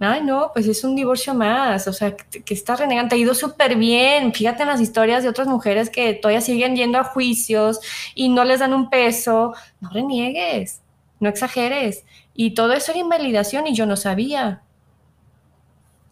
[0.00, 3.76] Ay, no, pues es un divorcio más, o sea, que, está renegando, ha ido súper
[3.76, 4.32] bien.
[4.32, 7.80] Fíjate en las historias de otras mujeres que todavía siguen yendo a juicios
[8.14, 9.52] y no les dan un peso.
[9.80, 10.80] No reniegues,
[11.20, 12.06] no exageres.
[12.32, 14.62] Y todo eso era invalidación y yo no sabía.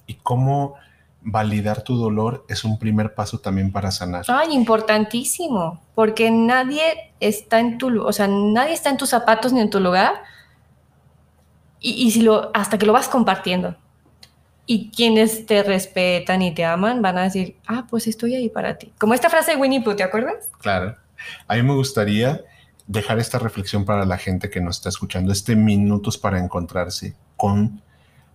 [0.07, 0.75] ¿Y cómo
[1.29, 4.25] validar tu dolor es un primer paso también para sanar?
[4.29, 9.61] Ay, importantísimo, porque nadie está en tu, o sea, nadie está en tus zapatos ni
[9.61, 10.23] en tu lugar
[11.81, 13.77] y, si lo, hasta que lo vas compartiendo.
[14.67, 18.79] Y quienes te respetan y te aman van a decir, ah, pues estoy ahí para
[18.79, 18.93] ti.
[18.99, 20.51] Como esta frase de Winnie Pooh, ¿te acuerdas?
[20.59, 20.97] Claro.
[21.47, 22.41] A mí me gustaría
[22.87, 27.83] dejar esta reflexión para la gente que nos está escuchando, este minutos para encontrarse con...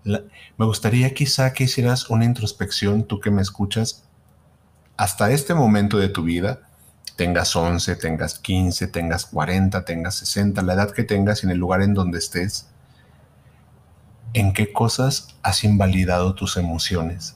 [0.04, 4.04] Me gustaría quizá que hicieras una introspección, tú que me escuchas,
[4.98, 6.62] hasta este momento de tu vida,
[7.16, 11.58] tengas 11, tengas 15, tengas 40, tengas 60, la edad que tengas y en el
[11.58, 12.68] lugar en donde estés,
[14.34, 17.36] en qué cosas has invalidado tus emociones,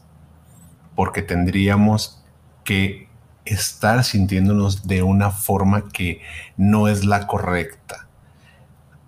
[0.95, 2.23] porque tendríamos
[2.63, 3.09] que
[3.45, 6.21] estar sintiéndonos de una forma que
[6.57, 8.04] no es la correcta.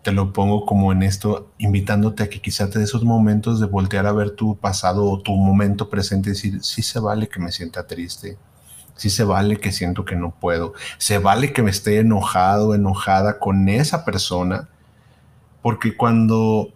[0.07, 4.05] Te lo pongo como en esto, invitándote a que quizá te esos momentos de voltear
[4.05, 7.87] a ver tu pasado o tu momento presente decir, sí se vale que me sienta
[7.87, 8.37] triste,
[8.95, 13.37] sí se vale que siento que no puedo, se vale que me esté enojado, enojada
[13.37, 14.69] con esa persona,
[15.61, 16.69] porque cuando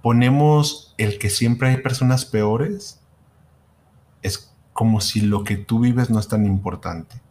[0.00, 3.00] ponemos el que siempre hay personas peores,
[4.22, 7.25] es como si lo que tú vives no es tan importante.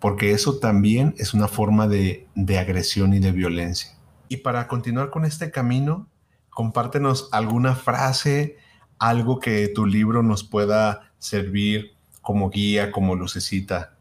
[0.00, 3.92] Porque eso también es una forma de, de agresión y de violencia.
[4.28, 6.08] Y para continuar con este camino,
[6.48, 8.56] compártenos alguna frase,
[8.98, 13.94] algo que tu libro nos pueda servir como guía, como lucecita.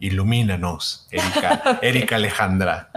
[0.00, 2.90] Ilumínanos, Erika, Erika Alejandra.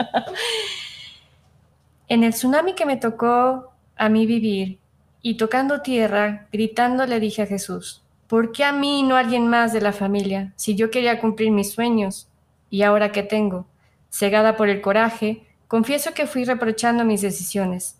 [2.07, 4.79] En el tsunami que me tocó a mí vivir
[5.21, 9.19] y tocando tierra, gritando le dije a Jesús, ¿por qué a mí y no a
[9.19, 12.30] alguien más de la familia si yo quería cumplir mis sueños?
[12.71, 13.67] ¿Y ahora qué tengo?
[14.09, 17.97] Cegada por el coraje, confieso que fui reprochando mis decisiones.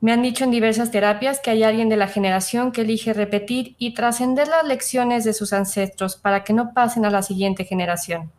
[0.00, 3.76] Me han dicho en diversas terapias que hay alguien de la generación que elige repetir
[3.78, 8.32] y trascender las lecciones de sus ancestros para que no pasen a la siguiente generación.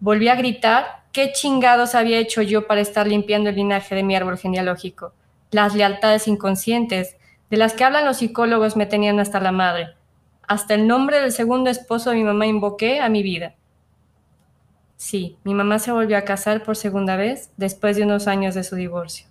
[0.00, 4.14] Volví a gritar ¿Qué chingados había hecho yo para estar limpiando el linaje de mi
[4.14, 5.14] árbol genealógico?
[5.50, 7.16] Las lealtades inconscientes,
[7.48, 9.94] de las que hablan los psicólogos, me tenían hasta la madre.
[10.46, 13.54] Hasta el nombre del segundo esposo de mi mamá invoqué a mi vida.
[14.96, 18.64] Sí, mi mamá se volvió a casar por segunda vez después de unos años de
[18.64, 19.26] su divorcio.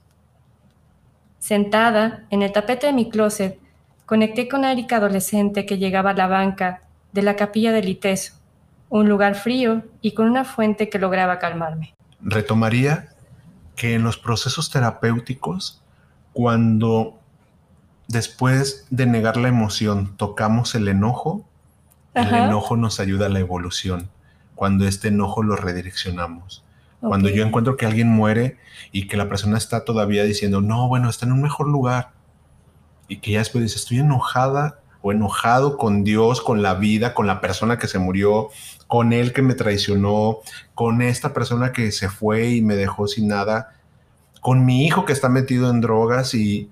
[1.39, 3.59] Sentada en el tapete de mi closet,
[4.05, 6.81] conecté con Erika adolescente que llegaba a la banca
[7.13, 8.35] de la capilla del Iteso
[8.89, 11.93] un lugar frío y con una fuente que lograba calmarme.
[12.21, 13.09] Retomaría
[13.75, 15.81] que en los procesos terapéuticos,
[16.33, 17.19] cuando
[18.07, 21.45] después de negar la emoción tocamos el enojo,
[22.13, 24.09] el enojo nos ayuda a la evolución.
[24.55, 26.63] Cuando este enojo lo redireccionamos.
[27.01, 28.57] Cuando yo encuentro que alguien muere
[28.91, 32.13] y que la persona está todavía diciendo, no, bueno, está en un mejor lugar.
[33.07, 37.27] Y que ya después dice, estoy enojada o enojado con Dios, con la vida, con
[37.27, 38.49] la persona que se murió,
[38.87, 40.39] con él que me traicionó,
[40.73, 43.75] con esta persona que se fue y me dejó sin nada,
[44.41, 46.71] con mi hijo que está metido en drogas y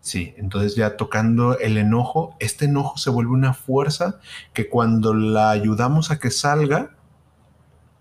[0.00, 4.18] sí, entonces ya tocando el enojo, este enojo se vuelve una fuerza
[4.52, 6.96] que cuando la ayudamos a que salga,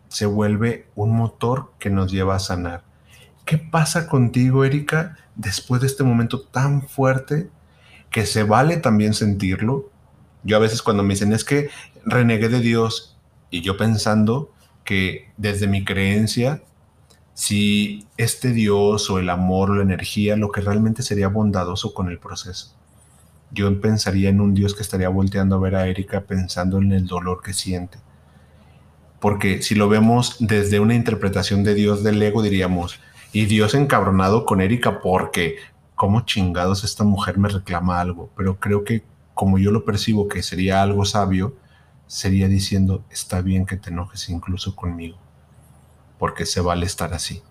[0.09, 2.83] se vuelve un motor que nos lleva a sanar.
[3.45, 7.49] ¿Qué pasa contigo, Erika, después de este momento tan fuerte
[8.09, 9.91] que se vale también sentirlo.
[10.43, 11.69] Yo a veces cuando me dicen es que
[12.05, 13.17] renegué de Dios
[13.49, 14.51] y yo pensando
[14.83, 16.63] que desde mi creencia,
[17.33, 22.09] si este Dios o el amor o la energía, lo que realmente sería bondadoso con
[22.09, 22.73] el proceso.
[23.51, 27.05] Yo pensaría en un Dios que estaría volteando a ver a Erika pensando en el
[27.05, 27.99] dolor que siente.
[29.19, 32.99] Porque si lo vemos desde una interpretación de Dios del ego, diríamos,
[33.31, 35.57] y Dios encabronado con Erika porque
[35.95, 39.03] cómo chingados esta mujer me reclama algo, pero creo que
[39.33, 41.55] como yo lo percibo que sería algo sabio,
[42.07, 45.17] sería diciendo, está bien que te enojes incluso conmigo,
[46.17, 47.41] porque se vale estar así.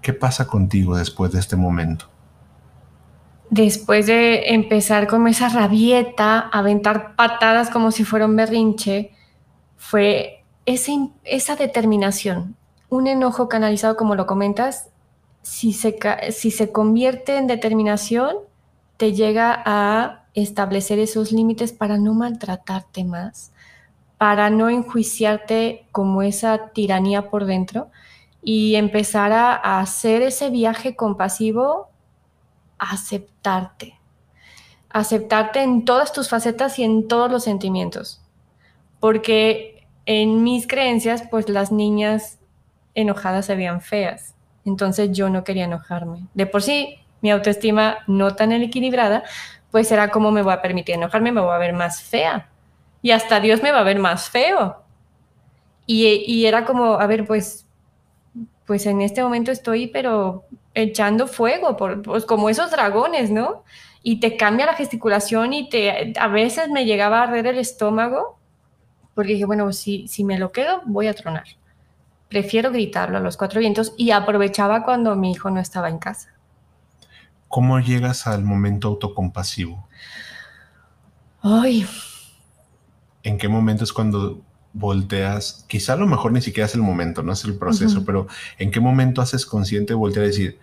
[0.00, 2.06] ¿Qué pasa contigo después de este momento?
[3.50, 9.12] Después de empezar con esa rabieta, aventar patadas como si fuera un berrinche,
[9.76, 12.56] fue esa determinación,
[12.88, 14.88] un enojo canalizado como lo comentas,
[15.42, 15.98] si se,
[16.30, 18.36] si se convierte en determinación,
[18.96, 23.52] te llega a establecer esos límites para no maltratarte más,
[24.18, 27.90] para no enjuiciarte como esa tiranía por dentro
[28.42, 31.88] y empezar a, hacer ese viaje compasivo,
[32.78, 33.98] aceptarte,
[34.90, 38.20] aceptarte en todas tus facetas y en todos los sentimientos.
[39.00, 39.71] Porque
[40.06, 42.38] en mis creencias, pues las niñas
[42.94, 44.32] enojadas se veían feas
[44.64, 46.26] entonces yo no quería enojarme.
[46.34, 49.24] De por sí, mi autoestima no tan equilibrada,
[49.70, 52.48] pues era como me voy a permitir enojarme, me voy a ver más fea.
[53.00, 54.76] Y hasta Dios me va a ver más feo.
[55.84, 57.66] Y, era como, a ver, pues,
[58.66, 63.64] pues en este momento estoy, pero echando fuego, por, pues como esos dragones, ¿no?
[64.02, 68.38] Y te cambia la gesticulación y te, a veces me llegaba a arder el estómago,
[69.14, 71.44] porque dije, bueno, si, si me lo quedo, voy a tronar
[72.32, 76.30] prefiero gritarlo a los cuatro vientos y aprovechaba cuando mi hijo no estaba en casa.
[77.46, 79.86] ¿Cómo llegas al momento autocompasivo?
[81.42, 81.86] Ay.
[83.22, 84.40] ¿En qué momento es cuando
[84.72, 85.66] volteas?
[85.68, 88.70] Quizá a lo mejor ni siquiera es el momento, no es el proceso, pero ¿en
[88.70, 90.58] qué momento haces consciente voltear a decir,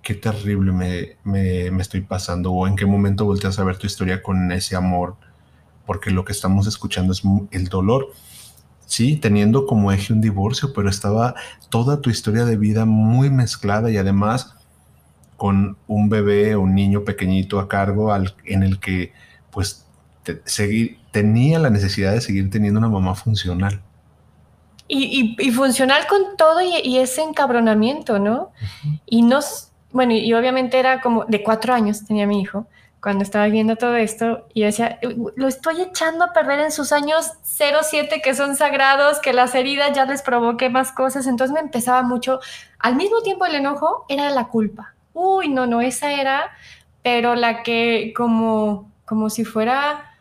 [0.00, 2.52] qué terrible me, me, me, estoy pasando?
[2.52, 5.18] ¿O en qué momento volteas a ver tu historia con ese amor?
[5.92, 8.12] Porque lo que estamos escuchando es el dolor.
[8.86, 11.34] Sí, teniendo como eje un divorcio, pero estaba
[11.68, 14.54] toda tu historia de vida muy mezclada y además
[15.36, 19.12] con un bebé o un niño pequeñito a cargo al, en el que
[19.50, 19.84] pues
[20.46, 23.82] seguir, tenía la necesidad de seguir teniendo una mamá funcional.
[24.88, 28.52] Y, funcional con todo y, ese encabronamiento, ¿no?
[29.04, 32.66] Y nos, bueno, y obviamente era como de cuatro años tenía mi hijo
[33.02, 35.00] cuando estaba viendo todo esto y decía,
[35.34, 39.92] lo estoy echando a perder en sus años 0-7 que son sagrados, que las heridas
[39.92, 42.38] ya les provoqué más cosas, entonces me empezaba mucho,
[42.78, 44.94] al mismo tiempo el enojo era la culpa.
[45.14, 46.52] Uy, no, no, esa era,
[47.02, 50.12] pero la que como, como si fuera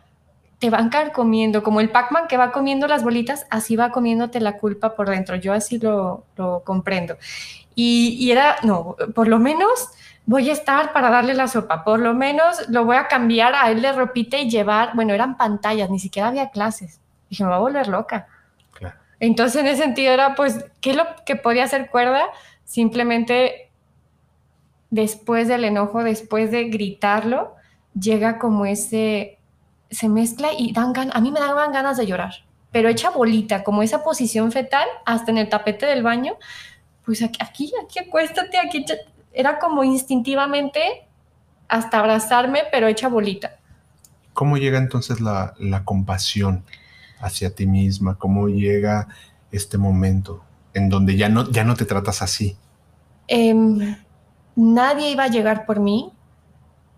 [0.58, 4.58] te van comiendo, como el Pac-Man que va comiendo las bolitas, así va comiéndote la
[4.58, 5.36] culpa por dentro.
[5.36, 6.26] Yo así lo,
[6.64, 7.18] comprendo.
[7.74, 9.90] Y, era, no, por lo menos
[10.26, 13.72] voy a estar para darle la sopa, por lo menos lo voy a cambiar a
[13.72, 17.00] él de ropita y llevar, bueno, eran pantallas, ni siquiera había clases.
[17.30, 18.28] Dije, me va a volver loca.
[19.20, 22.24] Entonces, en ese sentido era, pues, ¿qué es lo que podía hacer cuerda?
[22.64, 23.70] Simplemente
[24.90, 27.56] después del enojo, después de gritarlo,
[27.94, 29.38] llega como ese
[29.92, 33.64] se mezcla y dan ganas, a mí me daban ganas de llorar, pero hecha bolita,
[33.64, 36.36] como esa posición fetal, hasta en el tapete del baño,
[37.06, 38.86] pues aquí, aquí, aquí acuéstate, aquí,
[39.34, 41.08] era como instintivamente
[41.68, 43.58] hasta abrazarme, pero hecha bolita.
[44.34, 45.54] ¿Cómo llega entonces la,
[45.86, 46.64] compasión
[47.20, 48.18] hacia ti misma?
[48.18, 49.08] ¿Cómo llega
[49.52, 52.58] este momento en donde ya no, ya no te tratas así?
[53.28, 53.98] Em,
[54.56, 56.12] nadie iba a llegar por mí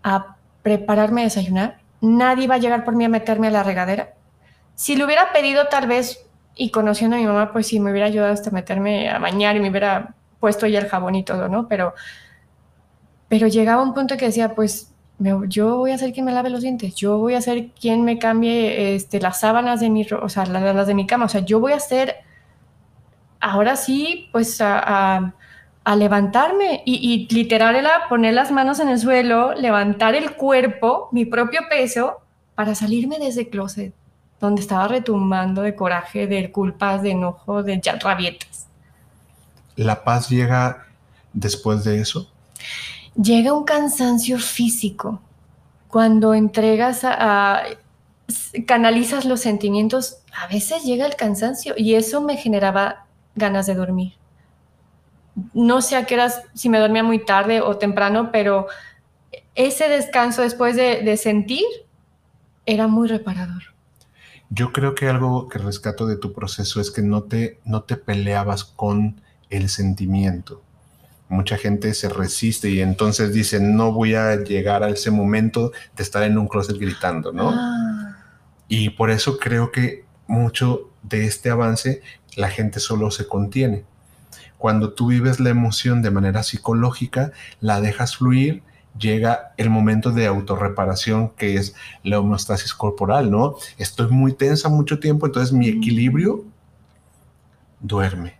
[0.02, 4.14] a prepararme a desayunar nadie iba a llegar por mí a meterme a la regadera.
[4.74, 8.06] Si lo hubiera pedido tal vez, y conociendo a mi mamá, pues sí, me hubiera
[8.06, 10.14] ayudado hasta meterme a bañar y me hubiera
[10.44, 11.68] puesto ya el jabón y todo, ¿no?
[11.68, 11.94] Pero,
[13.30, 14.92] pero llegaba un punto que decía, pues
[15.48, 18.18] yo voy a ser quien me lave los dientes, yo voy a ser quien me
[18.18, 21.60] cambie este, las sábanas de mi, o sea, las, de mi cama, o sea, yo
[21.60, 22.16] voy a ser,
[23.40, 25.32] ahora sí, pues a
[25.96, 31.62] levantarme y, literal era poner las manos en el suelo, levantar el cuerpo, mi propio
[31.70, 32.18] peso,
[32.54, 33.94] para salirme de ese closet
[34.40, 38.68] donde estaba retumbando de coraje, de culpas, de enojo, de rabietas.
[39.76, 40.86] ¿La paz llega
[41.32, 42.30] después de eso?
[43.20, 45.20] Llega un cansancio físico.
[45.88, 47.62] Cuando entregas a
[48.66, 53.06] canalizas los sentimientos, a veces llega el cansancio y eso me generaba
[53.36, 54.14] ganas de dormir
[55.52, 58.66] no sé a qué horas, si me dormía muy tarde o temprano, pero
[59.54, 61.64] ese descanso después de, sentir
[62.66, 63.62] era muy reparador.
[64.50, 67.96] Yo creo que algo que rescato de tu proceso es que no te, no te
[67.96, 69.20] peleabas con
[69.56, 70.62] el sentimiento.
[71.28, 76.02] Mucha gente se resiste y entonces dice, no voy a llegar a ese momento de
[76.02, 77.50] estar en un closet gritando, ¿no?
[77.50, 78.16] Ah.
[78.68, 82.02] Y por eso creo que mucho de este avance
[82.36, 83.84] la gente solo se contiene
[84.64, 88.62] cuando tú vives la emoción de manera psicológica, la dejas fluir,
[88.98, 93.56] llega el momento de autorreparación que es la homeostasis corporal, ¿no?
[93.76, 96.46] Estoy muy tensa mucho tiempo, entonces mi equilibrio
[97.78, 98.38] duerme,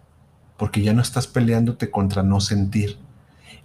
[0.56, 2.98] porque ya no estás peleándote contra no sentir.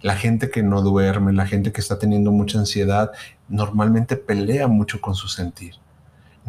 [0.02, 3.12] La gente que no duerme, la gente que está teniendo mucha ansiedad,
[3.48, 5.74] normalmente pelea mucho con su sentir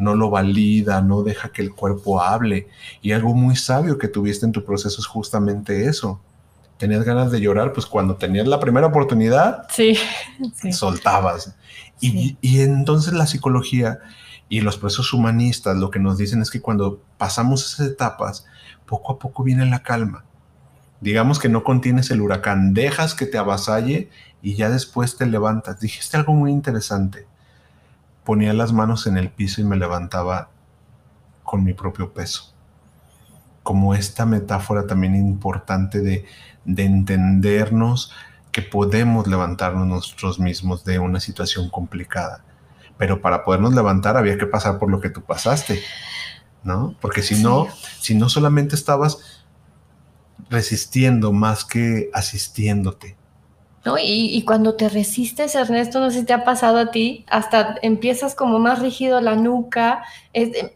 [0.02, 2.68] no lo valida, no deja que el cuerpo hable.
[3.00, 6.20] Y algo muy sabio que tuviste en tu proceso es justamente eso.
[6.78, 9.96] Tenías ganas de llorar, pues cuando tenías la primera oportunidad, sí,
[10.72, 11.54] soltabas.
[12.00, 14.00] Y, y entonces la psicología
[14.48, 18.44] y los procesos humanistas lo que nos dicen es que cuando pasamos esas etapas,
[18.84, 20.24] poco a poco viene la calma.
[21.02, 24.08] Digamos que no contienes el huracán, dejas que te avasalle
[24.40, 25.80] y ya después te levantas.
[25.80, 27.26] Dijiste algo muy interesante
[28.24, 30.50] ponía las manos en el piso y me levantaba
[31.42, 32.54] con mi propio peso.
[33.62, 36.24] Como esta metáfora también importante de,
[36.64, 38.12] entendernos
[38.50, 42.44] que podemos levantarnos nosotros mismos de una situación complicada.
[42.98, 45.82] Pero para podernos levantar había que pasar por lo que tú pasaste,
[46.62, 46.94] ¿no?
[47.00, 47.66] Porque si no,
[48.00, 49.41] si no solamente estabas
[50.50, 53.16] resistiendo más que asistiéndote.
[53.84, 53.96] ¿no?
[54.00, 58.34] Y, cuando te resistes, Ernesto, no sé si te ha pasado a ti, hasta empiezas
[58.34, 60.04] como más rígido la nuca,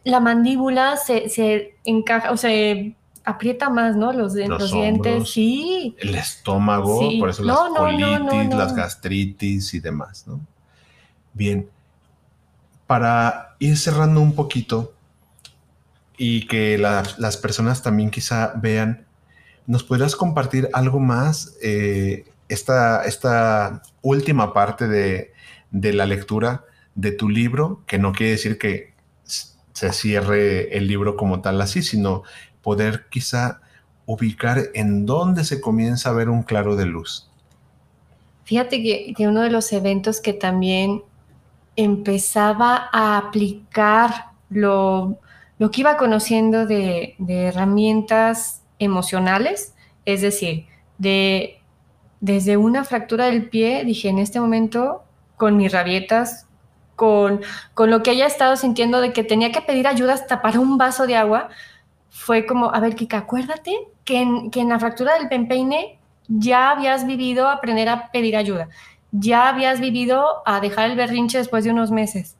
[0.02, 4.12] la mandíbula se, encaja, o se aprieta más, ¿no?
[4.12, 5.94] Los, dientes, sí.
[5.98, 10.40] El estómago, por eso las colitis, las gastritis y demás, ¿no?
[11.32, 11.68] Bien,
[12.86, 14.94] para ir cerrando un poquito
[16.16, 19.05] y que las personas también quizá vean,
[19.66, 21.56] ¿nos podrías compartir algo más?
[21.62, 25.32] Eh, esta, esta última parte de,
[25.72, 26.64] la lectura
[26.94, 28.94] de tu libro, que no quiere decir que
[29.24, 32.22] se cierre el libro como tal así, sino
[32.62, 33.60] poder quizá
[34.06, 37.30] ubicar en dónde se comienza a ver un claro de luz.
[38.44, 41.02] Fíjate que, uno de los eventos que también
[41.74, 45.18] empezaba a aplicar lo,
[45.58, 49.74] que iba conociendo de, de, herramientas emocionales,
[50.04, 50.66] es decir,
[50.98, 51.60] de,
[52.20, 55.02] desde una fractura del pie, dije, en este momento,
[55.36, 56.46] con mis rabietas,
[56.94, 57.42] con,
[57.74, 60.78] con lo que haya estado sintiendo de que tenía que pedir ayuda hasta para un
[60.78, 61.50] vaso de agua,
[62.08, 65.98] fue como, a ver, Kika, acuérdate que en, que en la fractura del pempeine
[66.28, 68.68] ya habías vivido aprender a pedir ayuda,
[69.12, 72.36] ya habías vivido a dejar el berrinche después de unos meses,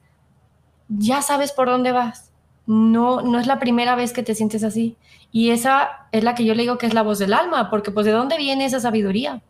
[0.89, 2.31] ya sabes por dónde vas.
[2.65, 4.97] No, no es la primera vez que te sientes así.
[5.31, 7.91] Y esa es la que yo le digo que es la voz del alma, porque
[7.91, 9.41] pues de dónde viene esa sabiduría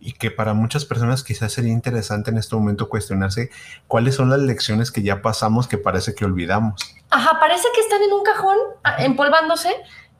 [0.00, 3.50] y que para muchas personas quizás sería interesante en este momento cuestionarse
[3.86, 6.80] cuáles son las lecciones que ya pasamos que parece que olvidamos.
[7.10, 8.56] Ajá, parece que están en un cajón
[8.98, 9.74] empolvándose,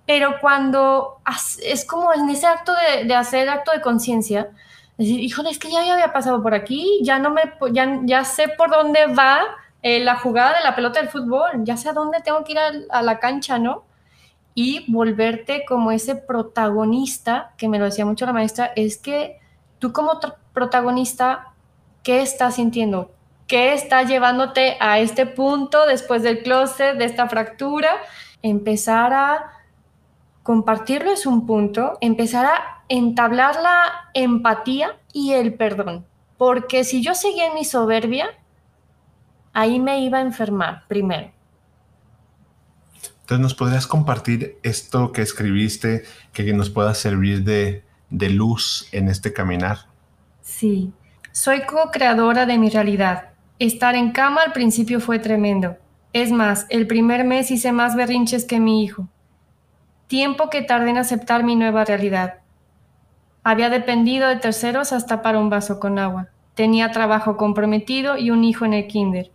[0.07, 1.21] pero cuando
[1.63, 4.51] es como en ese acto de, de hacer acto de conciencia,
[4.97, 8.49] decir, híjole, es que ya había pasado por aquí, ya no me, ya, ya sé
[8.49, 9.43] por dónde va
[9.83, 12.59] eh, la jugada de la pelota del fútbol, ya sé a dónde tengo que ir
[12.59, 13.85] a, a la cancha, ¿no?
[14.61, 19.39] Y volverte como ese protagonista, que me lo decía mucho la maestra, es que
[19.79, 20.19] tú como
[20.53, 21.55] protagonista,
[22.03, 23.13] ¿qué estás sintiendo?
[23.47, 27.89] ¿Qué está llevándote a este punto después del closet, de esta fractura?
[28.43, 29.53] Empezar a
[30.43, 36.05] compartirlo es un punto, empezar a entablar la empatía y el perdón.
[36.37, 38.31] Porque si yo seguía en mi soberbia,
[39.53, 41.38] ahí me iba a enfermar primero.
[43.29, 49.09] Entonces, ¿nos podrías compartir esto que escribiste que nos pueda servir de, de luz en
[49.09, 49.81] este caminar?
[50.41, 50.95] Sí,
[51.31, 53.33] soy co-creadora de mi realidad.
[53.59, 55.77] Estar en cama al principio fue tremendo.
[56.15, 59.09] Es más, el primer mes hice más berrinches que mi hijo.
[60.07, 62.37] Tiempo que tardé en aceptar mi nueva realidad.
[63.45, 66.29] Había dependido de terceros hasta para un vaso con agua.
[66.55, 69.31] Tenía trabajo comprometido y un hijo en el kinder.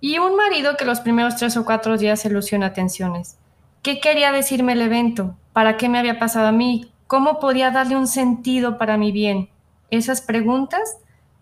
[0.00, 3.36] Y un marido que los primeros tres o cuatro días se lució en atenciones.
[3.82, 5.36] ¿Qué quería decirme el evento?
[5.52, 6.90] ¿Para qué me había pasado a mí?
[7.06, 9.48] ¿Cómo podía darle un sentido para mi bien?
[9.90, 10.98] Esas preguntas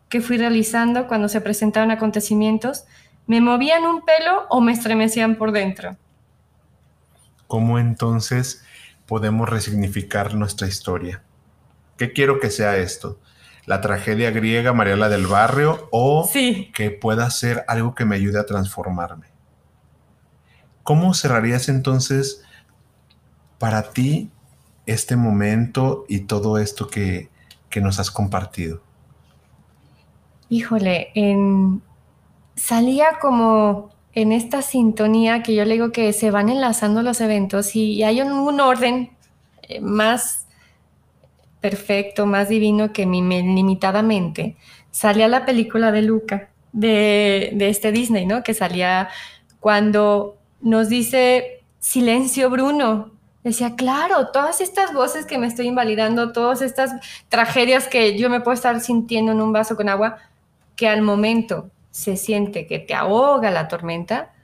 [0.09, 2.85] que fui realizando cuando se presentaron acontecimientos
[3.27, 5.97] me movían un pelo o me estremecían por dentro.
[7.47, 8.65] ¿Cómo entonces
[9.07, 11.23] podemos resignificar nuestra historia?
[11.97, 13.19] ¿Qué quiero que sea esto?
[13.67, 16.29] ¿La tragedia griega Mariela del Barrio o
[16.75, 19.29] que pueda ser algo que me ayude a transformarme?
[20.83, 22.43] ¿Cómo cerrarías entonces
[23.59, 24.31] para ti
[24.85, 27.33] este momento y todo esto que,
[27.81, 28.83] nos has compartido?
[30.49, 31.83] Híjole, en,
[32.55, 37.75] salía como en esta sintonía que yo le digo que se van enlazando los eventos
[37.75, 39.11] y, hay un, orden
[39.63, 40.44] eh, más
[41.65, 44.55] perfecto, más divino que mi limitada mente.
[44.91, 48.43] Salía la película de Luca, de, de este Disney, ¿no?
[48.43, 49.09] Que salía
[49.61, 53.13] cuando nos dice, silencio Bruno,
[53.43, 56.93] decía, claro, todas estas voces que me estoy invalidando, todas estas
[57.31, 60.19] tragedias que yo me puedo estar sintiendo en un vaso con agua,
[60.77, 64.35] que al momento se siente que te ahoga la tormenta,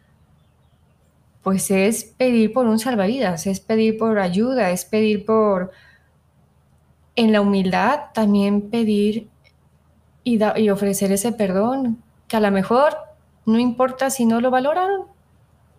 [1.42, 5.70] pues es pedir por un salvavidas, es pedir por ayuda, es pedir por,
[7.20, 9.28] en la humildad, también pedir
[10.24, 12.96] y, y ofrecer ese perdón, que a lo mejor
[13.44, 15.02] no importa si no lo valoraron,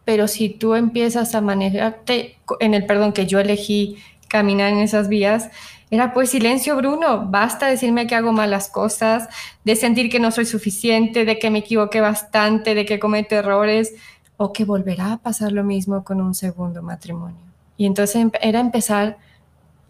[0.06, 5.10] pero si tú empiezas a manejarte en el perdón que yo elegí caminar en esas
[5.10, 5.50] vías,
[5.90, 9.28] era pues silencio, Bruno, basta decirme que hago malas cosas,
[9.64, 13.94] de sentir que no soy suficiente, de que me equivoqué bastante, de que cometo errores,
[14.38, 17.42] o que volverá a pasar lo mismo con un segundo matrimonio.
[17.78, 19.18] Y entonces em, era empezar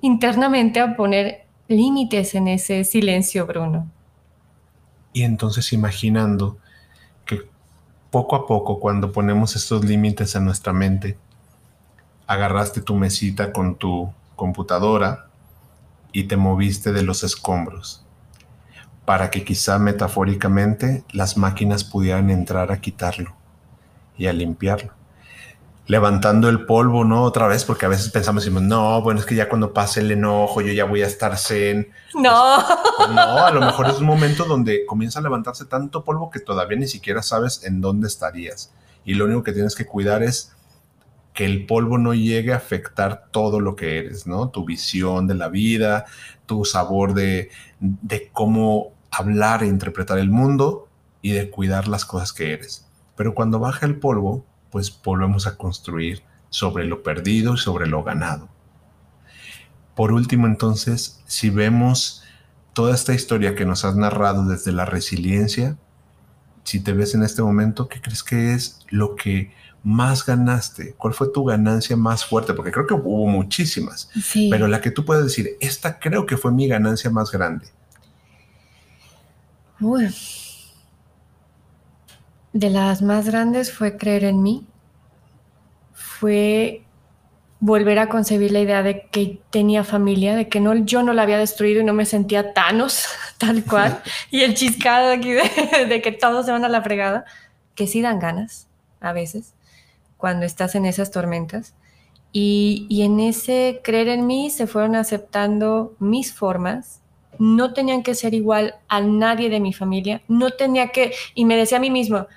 [0.02, 3.89] internamente a poner límites en ese silencio, Bruno.
[5.14, 6.58] Y entonces imaginando
[8.12, 11.18] poco a poco, cuando ponemos estos límites en nuestra mente,
[12.28, 15.28] agarraste tu mesita con tu computadora
[16.12, 18.06] y te moviste de los escombros,
[19.06, 23.34] para que quizá metafóricamente las máquinas pudieran entrar a quitarlo
[24.18, 25.01] y a limpiarlo
[25.88, 27.24] levantando el polvo, ¿no?
[27.24, 30.12] Otra vez, porque a veces pensamos, decimos, no, bueno, es que ya cuando pase el
[30.12, 31.90] enojo, yo ya voy a estar zen.
[32.14, 32.64] No.
[32.98, 36.40] Pues, no, a lo mejor es un momento donde comienza a levantarse tanto polvo que
[36.40, 38.74] todavía ni siquiera sabes en dónde estarías.
[39.04, 40.54] Y lo único que tienes que cuidar es
[41.34, 44.50] que el polvo no llegue a afectar todo lo que eres, ¿no?
[44.50, 46.06] Tu visión de la vida,
[46.46, 50.88] tu sabor de, de cómo hablar e interpretar el mundo
[51.22, 52.88] y de cuidar las cosas que eres.
[53.16, 58.04] Pero cuando baja el polvo, pues volvemos a construir sobre lo perdido y sobre lo
[58.04, 58.50] ganado.
[59.96, 62.24] Por último, entonces, si vemos
[62.74, 65.78] toda esta historia que nos has narrado desde la resiliencia,
[66.64, 69.54] si te ves en este momento, ¿qué crees que es lo que
[69.84, 70.94] más ganaste?
[70.98, 72.54] ¿Cuál fue tu ganancia más fuerte?
[72.54, 74.10] Porque creo que hubo muchísimas,
[74.50, 77.68] pero la que tú puedes decir, esta creo que fue mi ganancia más grande.
[82.54, 84.66] De las más grandes fue creer en mí,
[85.93, 86.84] fue
[87.62, 91.22] volver a concebir la idea de que tenía familia, de que no, yo no la
[91.22, 93.06] había destruido y no me sentía Thanos,
[93.38, 97.24] tal cual, y el chiscado aquí de, que todos se van a la fregada,
[97.76, 98.68] que sí dan ganas
[98.99, 99.54] a veces
[100.18, 101.76] cuando estás en esas tormentas.
[102.34, 107.02] Y, y en ese creer en mí se fueron aceptando mis formas,
[107.38, 111.58] no tenían que ser igual a nadie de mi familia, no tenía que, y me
[111.58, 112.28] decía a mí mismo,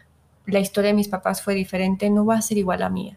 [0.46, 3.16] la historia de mis papás fue diferente, no va a ser igual a mía.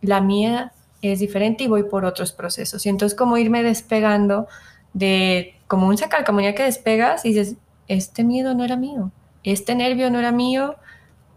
[0.00, 0.72] La mía
[1.02, 2.84] es diferente y voy por otros procesos.
[2.86, 4.48] Y entonces como irme despegando
[4.92, 7.56] de, como un sacalcamonía que despegas y dices,
[7.88, 9.10] este miedo no era mío,
[9.42, 10.76] este nervio no era mío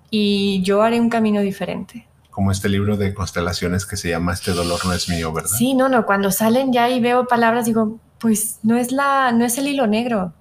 [0.09, 2.07] y yo haré un camino diferente.
[2.31, 5.49] Como este libro de constelaciones que se llama Este dolor no es mío, ¿verdad?
[5.49, 9.43] Sí, no, no, cuando salen ya y veo palabras digo, pues no es la, no
[9.43, 10.33] es el hilo negro,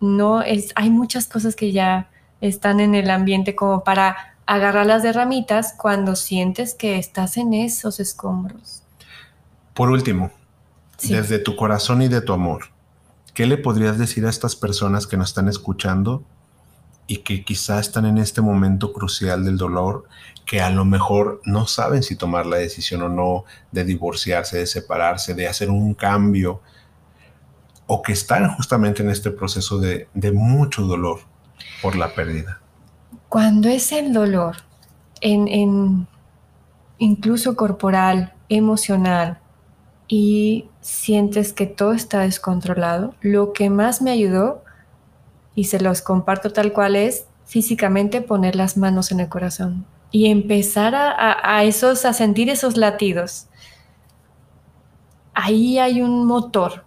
[0.00, 2.08] no es, hay muchas cosas que ya
[2.40, 7.54] están en el ambiente como para agarrar las de ramitas cuando sientes que estás en
[7.54, 8.82] esos escombros.
[9.74, 10.30] Por último,
[11.02, 12.66] desde tu corazón y de tu amor,
[13.34, 16.24] ¿qué le podrías decir a estas personas que nos están escuchando
[17.06, 20.04] y que quizá están en este momento crucial del dolor,
[20.46, 24.66] que a lo mejor no saben si tomar la decisión o no de divorciarse, de
[24.66, 26.60] separarse, de hacer un cambio,
[27.88, 31.18] o que están justamente en este proceso de, de mucho dolor
[31.82, 32.59] por la pérdida?
[33.30, 34.56] Cuando es el dolor,
[35.20, 36.08] en,
[36.98, 39.38] incluso corporal, emocional,
[40.08, 44.64] y sientes que todo está descontrolado, lo que más me ayudó,
[45.54, 50.26] y se los comparto tal cual es, físicamente poner las manos en el corazón y
[50.26, 53.46] empezar a, esos, a sentir esos latidos.
[55.34, 56.84] Ahí hay un motor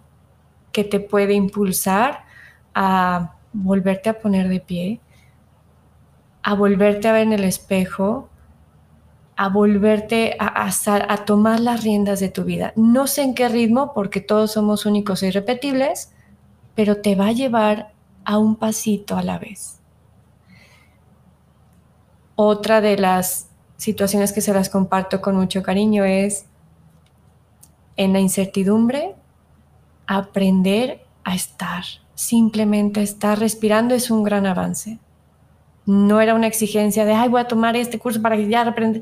[0.72, 2.24] que te puede impulsar
[2.74, 5.00] a volverte a poner de pie,
[6.44, 8.28] a volverte a ver en el espejo,
[9.34, 12.72] a volverte a, a, tomar las riendas de tu vida.
[12.76, 16.12] No sé en qué ritmo, porque todos somos únicos e irrepetibles,
[16.74, 17.92] pero te va a llevar
[18.26, 19.80] a un pasito a la vez.
[22.36, 26.44] Otra de las situaciones que se las comparto con mucho cariño es
[27.96, 29.14] en la incertidumbre,
[30.06, 31.84] aprender a estar.
[32.14, 34.98] Simplemente estar respirando es un gran avance.
[35.86, 39.00] No era una exigencia de, ay, voy a tomar este curso para que ya aprenda.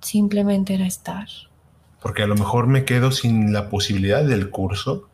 [0.00, 1.26] Simplemente era estar.
[2.00, 5.08] Porque a lo mejor me quedo sin la posibilidad del curso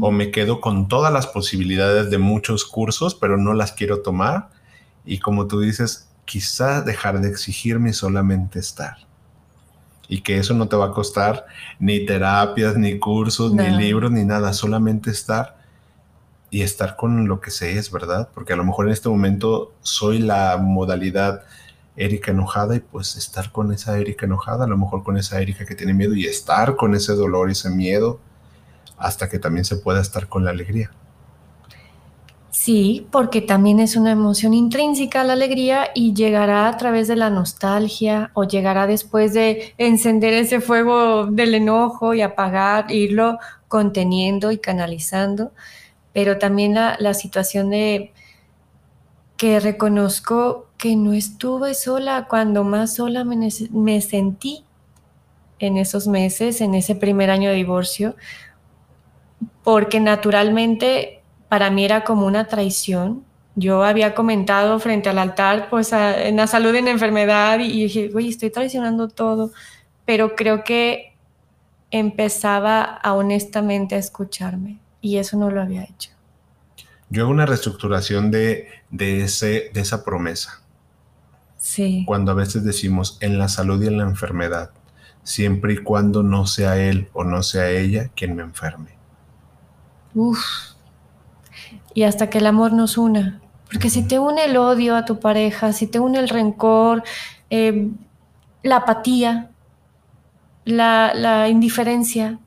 [0.00, 4.50] o me quedo con todas las posibilidades de muchos cursos, pero no las quiero tomar.
[5.04, 8.98] Y como tú dices, quizá dejar de exigirme solamente estar.
[10.08, 11.46] Y que eso no te va a costar
[11.80, 15.55] ni terapias, ni cursos, ni libros, ni nada, solamente estar
[16.56, 18.30] y estar con lo que se es, ¿verdad?
[18.32, 21.42] Porque a lo mejor en este momento soy la modalidad
[21.96, 25.66] Erika enojada y pues estar con esa Erika enojada, a lo mejor con esa Erika
[25.66, 28.20] que tiene miedo y estar con ese dolor y ese miedo
[28.96, 30.92] hasta que también se pueda estar con la alegría.
[32.48, 37.28] Sí, porque también es una emoción intrínseca la alegría y llegará a través de la
[37.28, 43.38] nostalgia o llegará después de encender ese fuego del enojo y apagar, irlo
[43.68, 45.52] conteniendo y canalizando
[46.16, 48.10] pero también la, situación de
[49.36, 54.64] que reconozco que no estuve sola cuando más sola me, sentí
[55.58, 58.16] en esos meses, en ese primer año de divorcio,
[59.62, 63.22] porque naturalmente para mí era como una traición.
[63.54, 68.10] Yo había comentado frente al altar, pues en la salud en la enfermedad, y dije,
[68.14, 69.50] oye, estoy traicionando todo,
[70.06, 71.14] pero creo que
[71.90, 76.10] empezaba a honestamente a escucharme y eso no lo había hecho.
[77.08, 80.60] Yo hago una reestructuración de, ese, de esa promesa.
[81.58, 82.02] Sí.
[82.06, 84.72] Cuando a veces decimos en la salud y en la enfermedad,
[85.22, 88.90] siempre y cuando no sea él o no sea ella quien me enferme.
[90.14, 90.40] Uf.
[91.94, 93.40] Y hasta que el amor nos una.
[93.70, 97.04] Porque si te une el odio a tu pareja, si te une el rencor,
[97.50, 97.88] eh,
[98.62, 99.50] la apatía,
[100.64, 102.40] la, la indiferencia,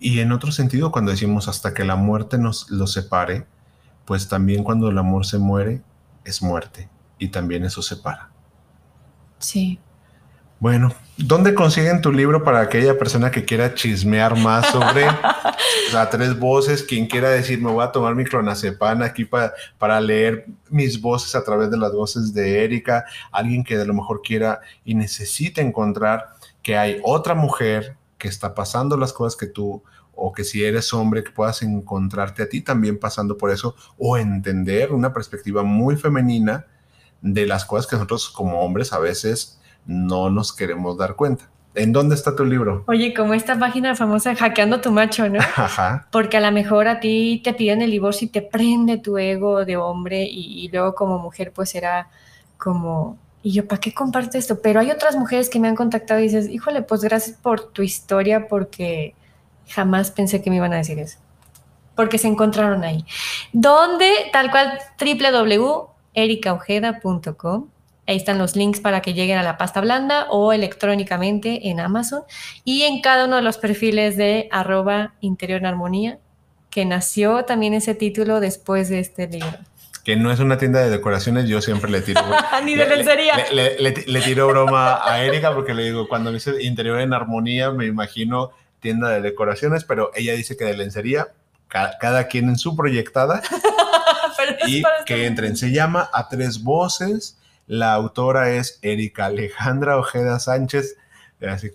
[0.00, 3.46] y en otro sentido, cuando decimos hasta que la muerte nos lo separe,
[4.04, 5.82] pues también cuando el amor se muere,
[6.24, 6.88] es muerte.
[7.18, 8.30] Y también eso separa.
[9.38, 9.80] Sí.
[10.60, 15.06] Bueno, ¿dónde consiguen tu libro para aquella persona que quiera chismear más sobre
[15.92, 16.82] las tres voces?
[16.82, 21.34] Quien quiera decir, me voy a tomar mi clonazepam aquí para, para leer mis voces
[21.34, 23.04] a través de las voces de Erika.
[23.32, 26.28] Alguien que a lo mejor quiera y necesite encontrar
[26.62, 30.92] que hay otra mujer que está pasando las cosas que tú o que si eres
[30.92, 35.96] hombre que puedas encontrarte a ti también pasando por eso o entender una perspectiva muy
[35.96, 36.66] femenina
[37.22, 41.48] de las cosas que nosotros como hombres a veces no nos queremos dar cuenta.
[41.74, 42.82] ¿En dónde está tu libro?
[42.88, 45.38] Oye, como esta página famosa Hackeando tu macho, ¿no?
[45.56, 46.08] Ajá.
[46.10, 49.64] Porque a lo mejor a ti te piden el divorcio y te prende tu ego
[49.64, 52.08] de hombre y, luego como mujer pues era
[52.56, 54.60] como, y yo, ¿para qué comparto esto?
[54.60, 57.82] Pero hay otras mujeres que me han contactado y dices, híjole, pues gracias por tu
[57.82, 59.14] historia porque
[59.68, 61.18] jamás pensé que me iban a decir eso.
[61.94, 63.04] Porque se encontraron ahí.
[63.52, 64.12] ¿Dónde?
[64.32, 67.68] Tal cual, www.ericaojeda.com
[68.08, 72.22] Ahí están los links para que lleguen a la pasta blanda o electrónicamente en Amazon
[72.64, 76.18] y en cada uno de los perfiles de arroba interior armonía,
[76.70, 79.58] que nació también ese título después de este libro.
[80.08, 82.22] Que no es una tienda de decoraciones, yo siempre le tiro.
[82.64, 83.34] Ni de lencería.
[83.52, 87.84] Le, le, tiro broma a Erika porque le digo, cuando dice interior en armonía, me
[87.84, 91.28] imagino tienda de decoraciones, pero ella dice que de lencería,
[91.68, 93.42] cada, quien en su proyectada.
[94.66, 95.58] y que entren.
[95.58, 97.36] Se llama A Tres Voces
[97.66, 100.96] la autora es Erika Alejandra Ojeda Sánchez.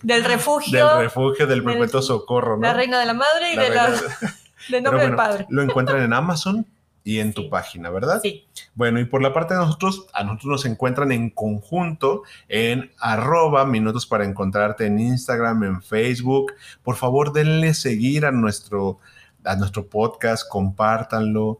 [0.01, 0.87] del refugio.
[0.87, 2.63] Del refugio del perpetuo socorro, ¿no?
[2.63, 3.91] La reina de la madre y de la,
[4.69, 5.45] del nombre del padre.
[5.49, 6.65] Lo encuentran en Amazon
[7.03, 8.21] y en tu página, ¿verdad?
[8.21, 8.47] Sí.
[8.75, 13.65] Bueno, y por la parte de nosotros, a nosotros nos encuentran en conjunto en arroba
[13.65, 16.53] minutos para encontrarte en Instagram, en Facebook.
[16.81, 18.99] Por favor, denle seguir a nuestro,
[19.43, 21.59] a nuestro podcast, compártanlo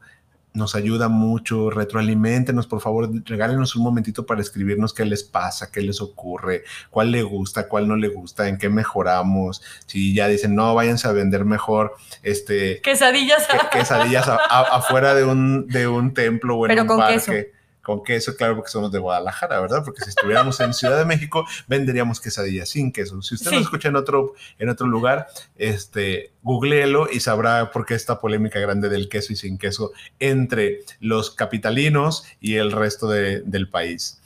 [0.53, 5.81] nos ayuda mucho, retroalimentenos, por favor, regálenos un momentito para escribirnos qué les pasa, qué
[5.81, 9.61] les ocurre, cuál le gusta, cuál no le gusta, en qué mejoramos.
[9.87, 12.81] Si ya dicen, no, váyanse a vender mejor, este...
[12.81, 13.47] Quesadillas.
[13.71, 17.15] quesadillas afuera de un, de un templo o en Pero un con parque.
[17.15, 17.53] Queso
[17.83, 19.83] con queso, claro, porque somos de Guadalajara, ¿verdad?
[19.83, 23.21] Porque si estuviéramos en Ciudad de México, venderíamos quesadillas sin queso.
[23.21, 25.27] Si usted nos escucha en otro, en otro lugar,
[25.57, 30.79] este, googleelo y sabrá por qué esta polémica grande del queso y sin queso entre
[31.01, 34.21] los capitalinos y el resto del país.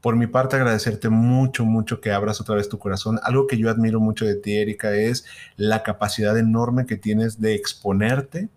[0.00, 3.18] Por mi parte, agradecerte mucho, mucho que abras otra vez tu corazón.
[3.24, 5.24] Algo que yo admiro mucho de ti, Erika, es
[5.56, 8.48] la capacidad enorme que tienes de exponerte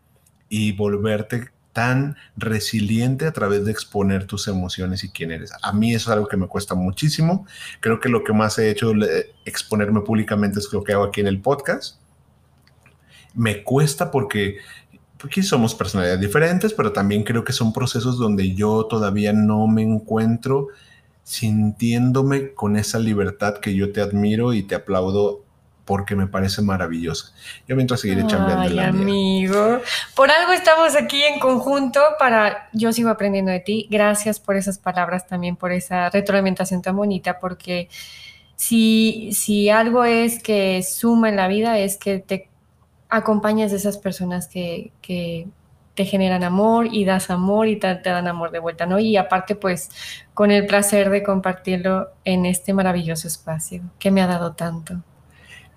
[0.49, 5.51] y volverte tan resiliente a través de exponer tus emociones y quién eres.
[5.61, 7.45] A mí eso es algo que me cuesta muchísimo.
[7.81, 8.93] Creo que lo que más he hecho
[9.43, 11.97] exponerme públicamente es lo que hago aquí en el podcast.
[13.33, 14.59] Me cuesta porque
[15.17, 19.81] porque somos personalidades diferentes, pero también creo que son procesos donde yo todavía no me
[19.81, 20.69] encuentro
[21.23, 25.44] sintiéndome con esa libertad que yo te admiro y te aplaudo
[25.85, 27.31] porque me parece maravillosa.
[27.67, 29.81] Yo mientras seguiré chambeando la amigo.
[30.15, 33.87] Por algo estamos aquí en conjunto para yo sigo aprendiendo de ti.
[33.89, 37.87] Gracias por esas palabras también por esa retroalimentación tan bonita porque
[38.55, 42.49] si si algo es que suma en la vida es que te
[43.09, 45.47] acompañas de esas personas que, que
[45.95, 48.99] te generan amor y das amor y te, te, dan amor de vuelta, ¿no?
[48.99, 49.89] Y aparte, pues,
[50.33, 55.01] con el placer de compartirlo en este maravilloso espacio que me ha dado tanto.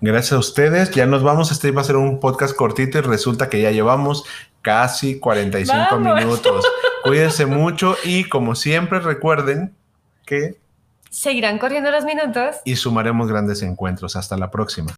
[0.01, 0.91] Gracias a ustedes.
[0.91, 1.51] Ya nos vamos.
[1.51, 4.23] Este va a ser un podcast cortito y resulta que ya llevamos
[4.61, 6.65] casi 45 minutos.
[7.03, 9.75] Cuídense mucho y como siempre recuerden
[10.25, 10.57] que...
[11.09, 12.57] Seguirán corriendo los minutos.
[12.65, 14.15] Y sumaremos grandes encuentros.
[14.15, 14.93] Hasta la próxima.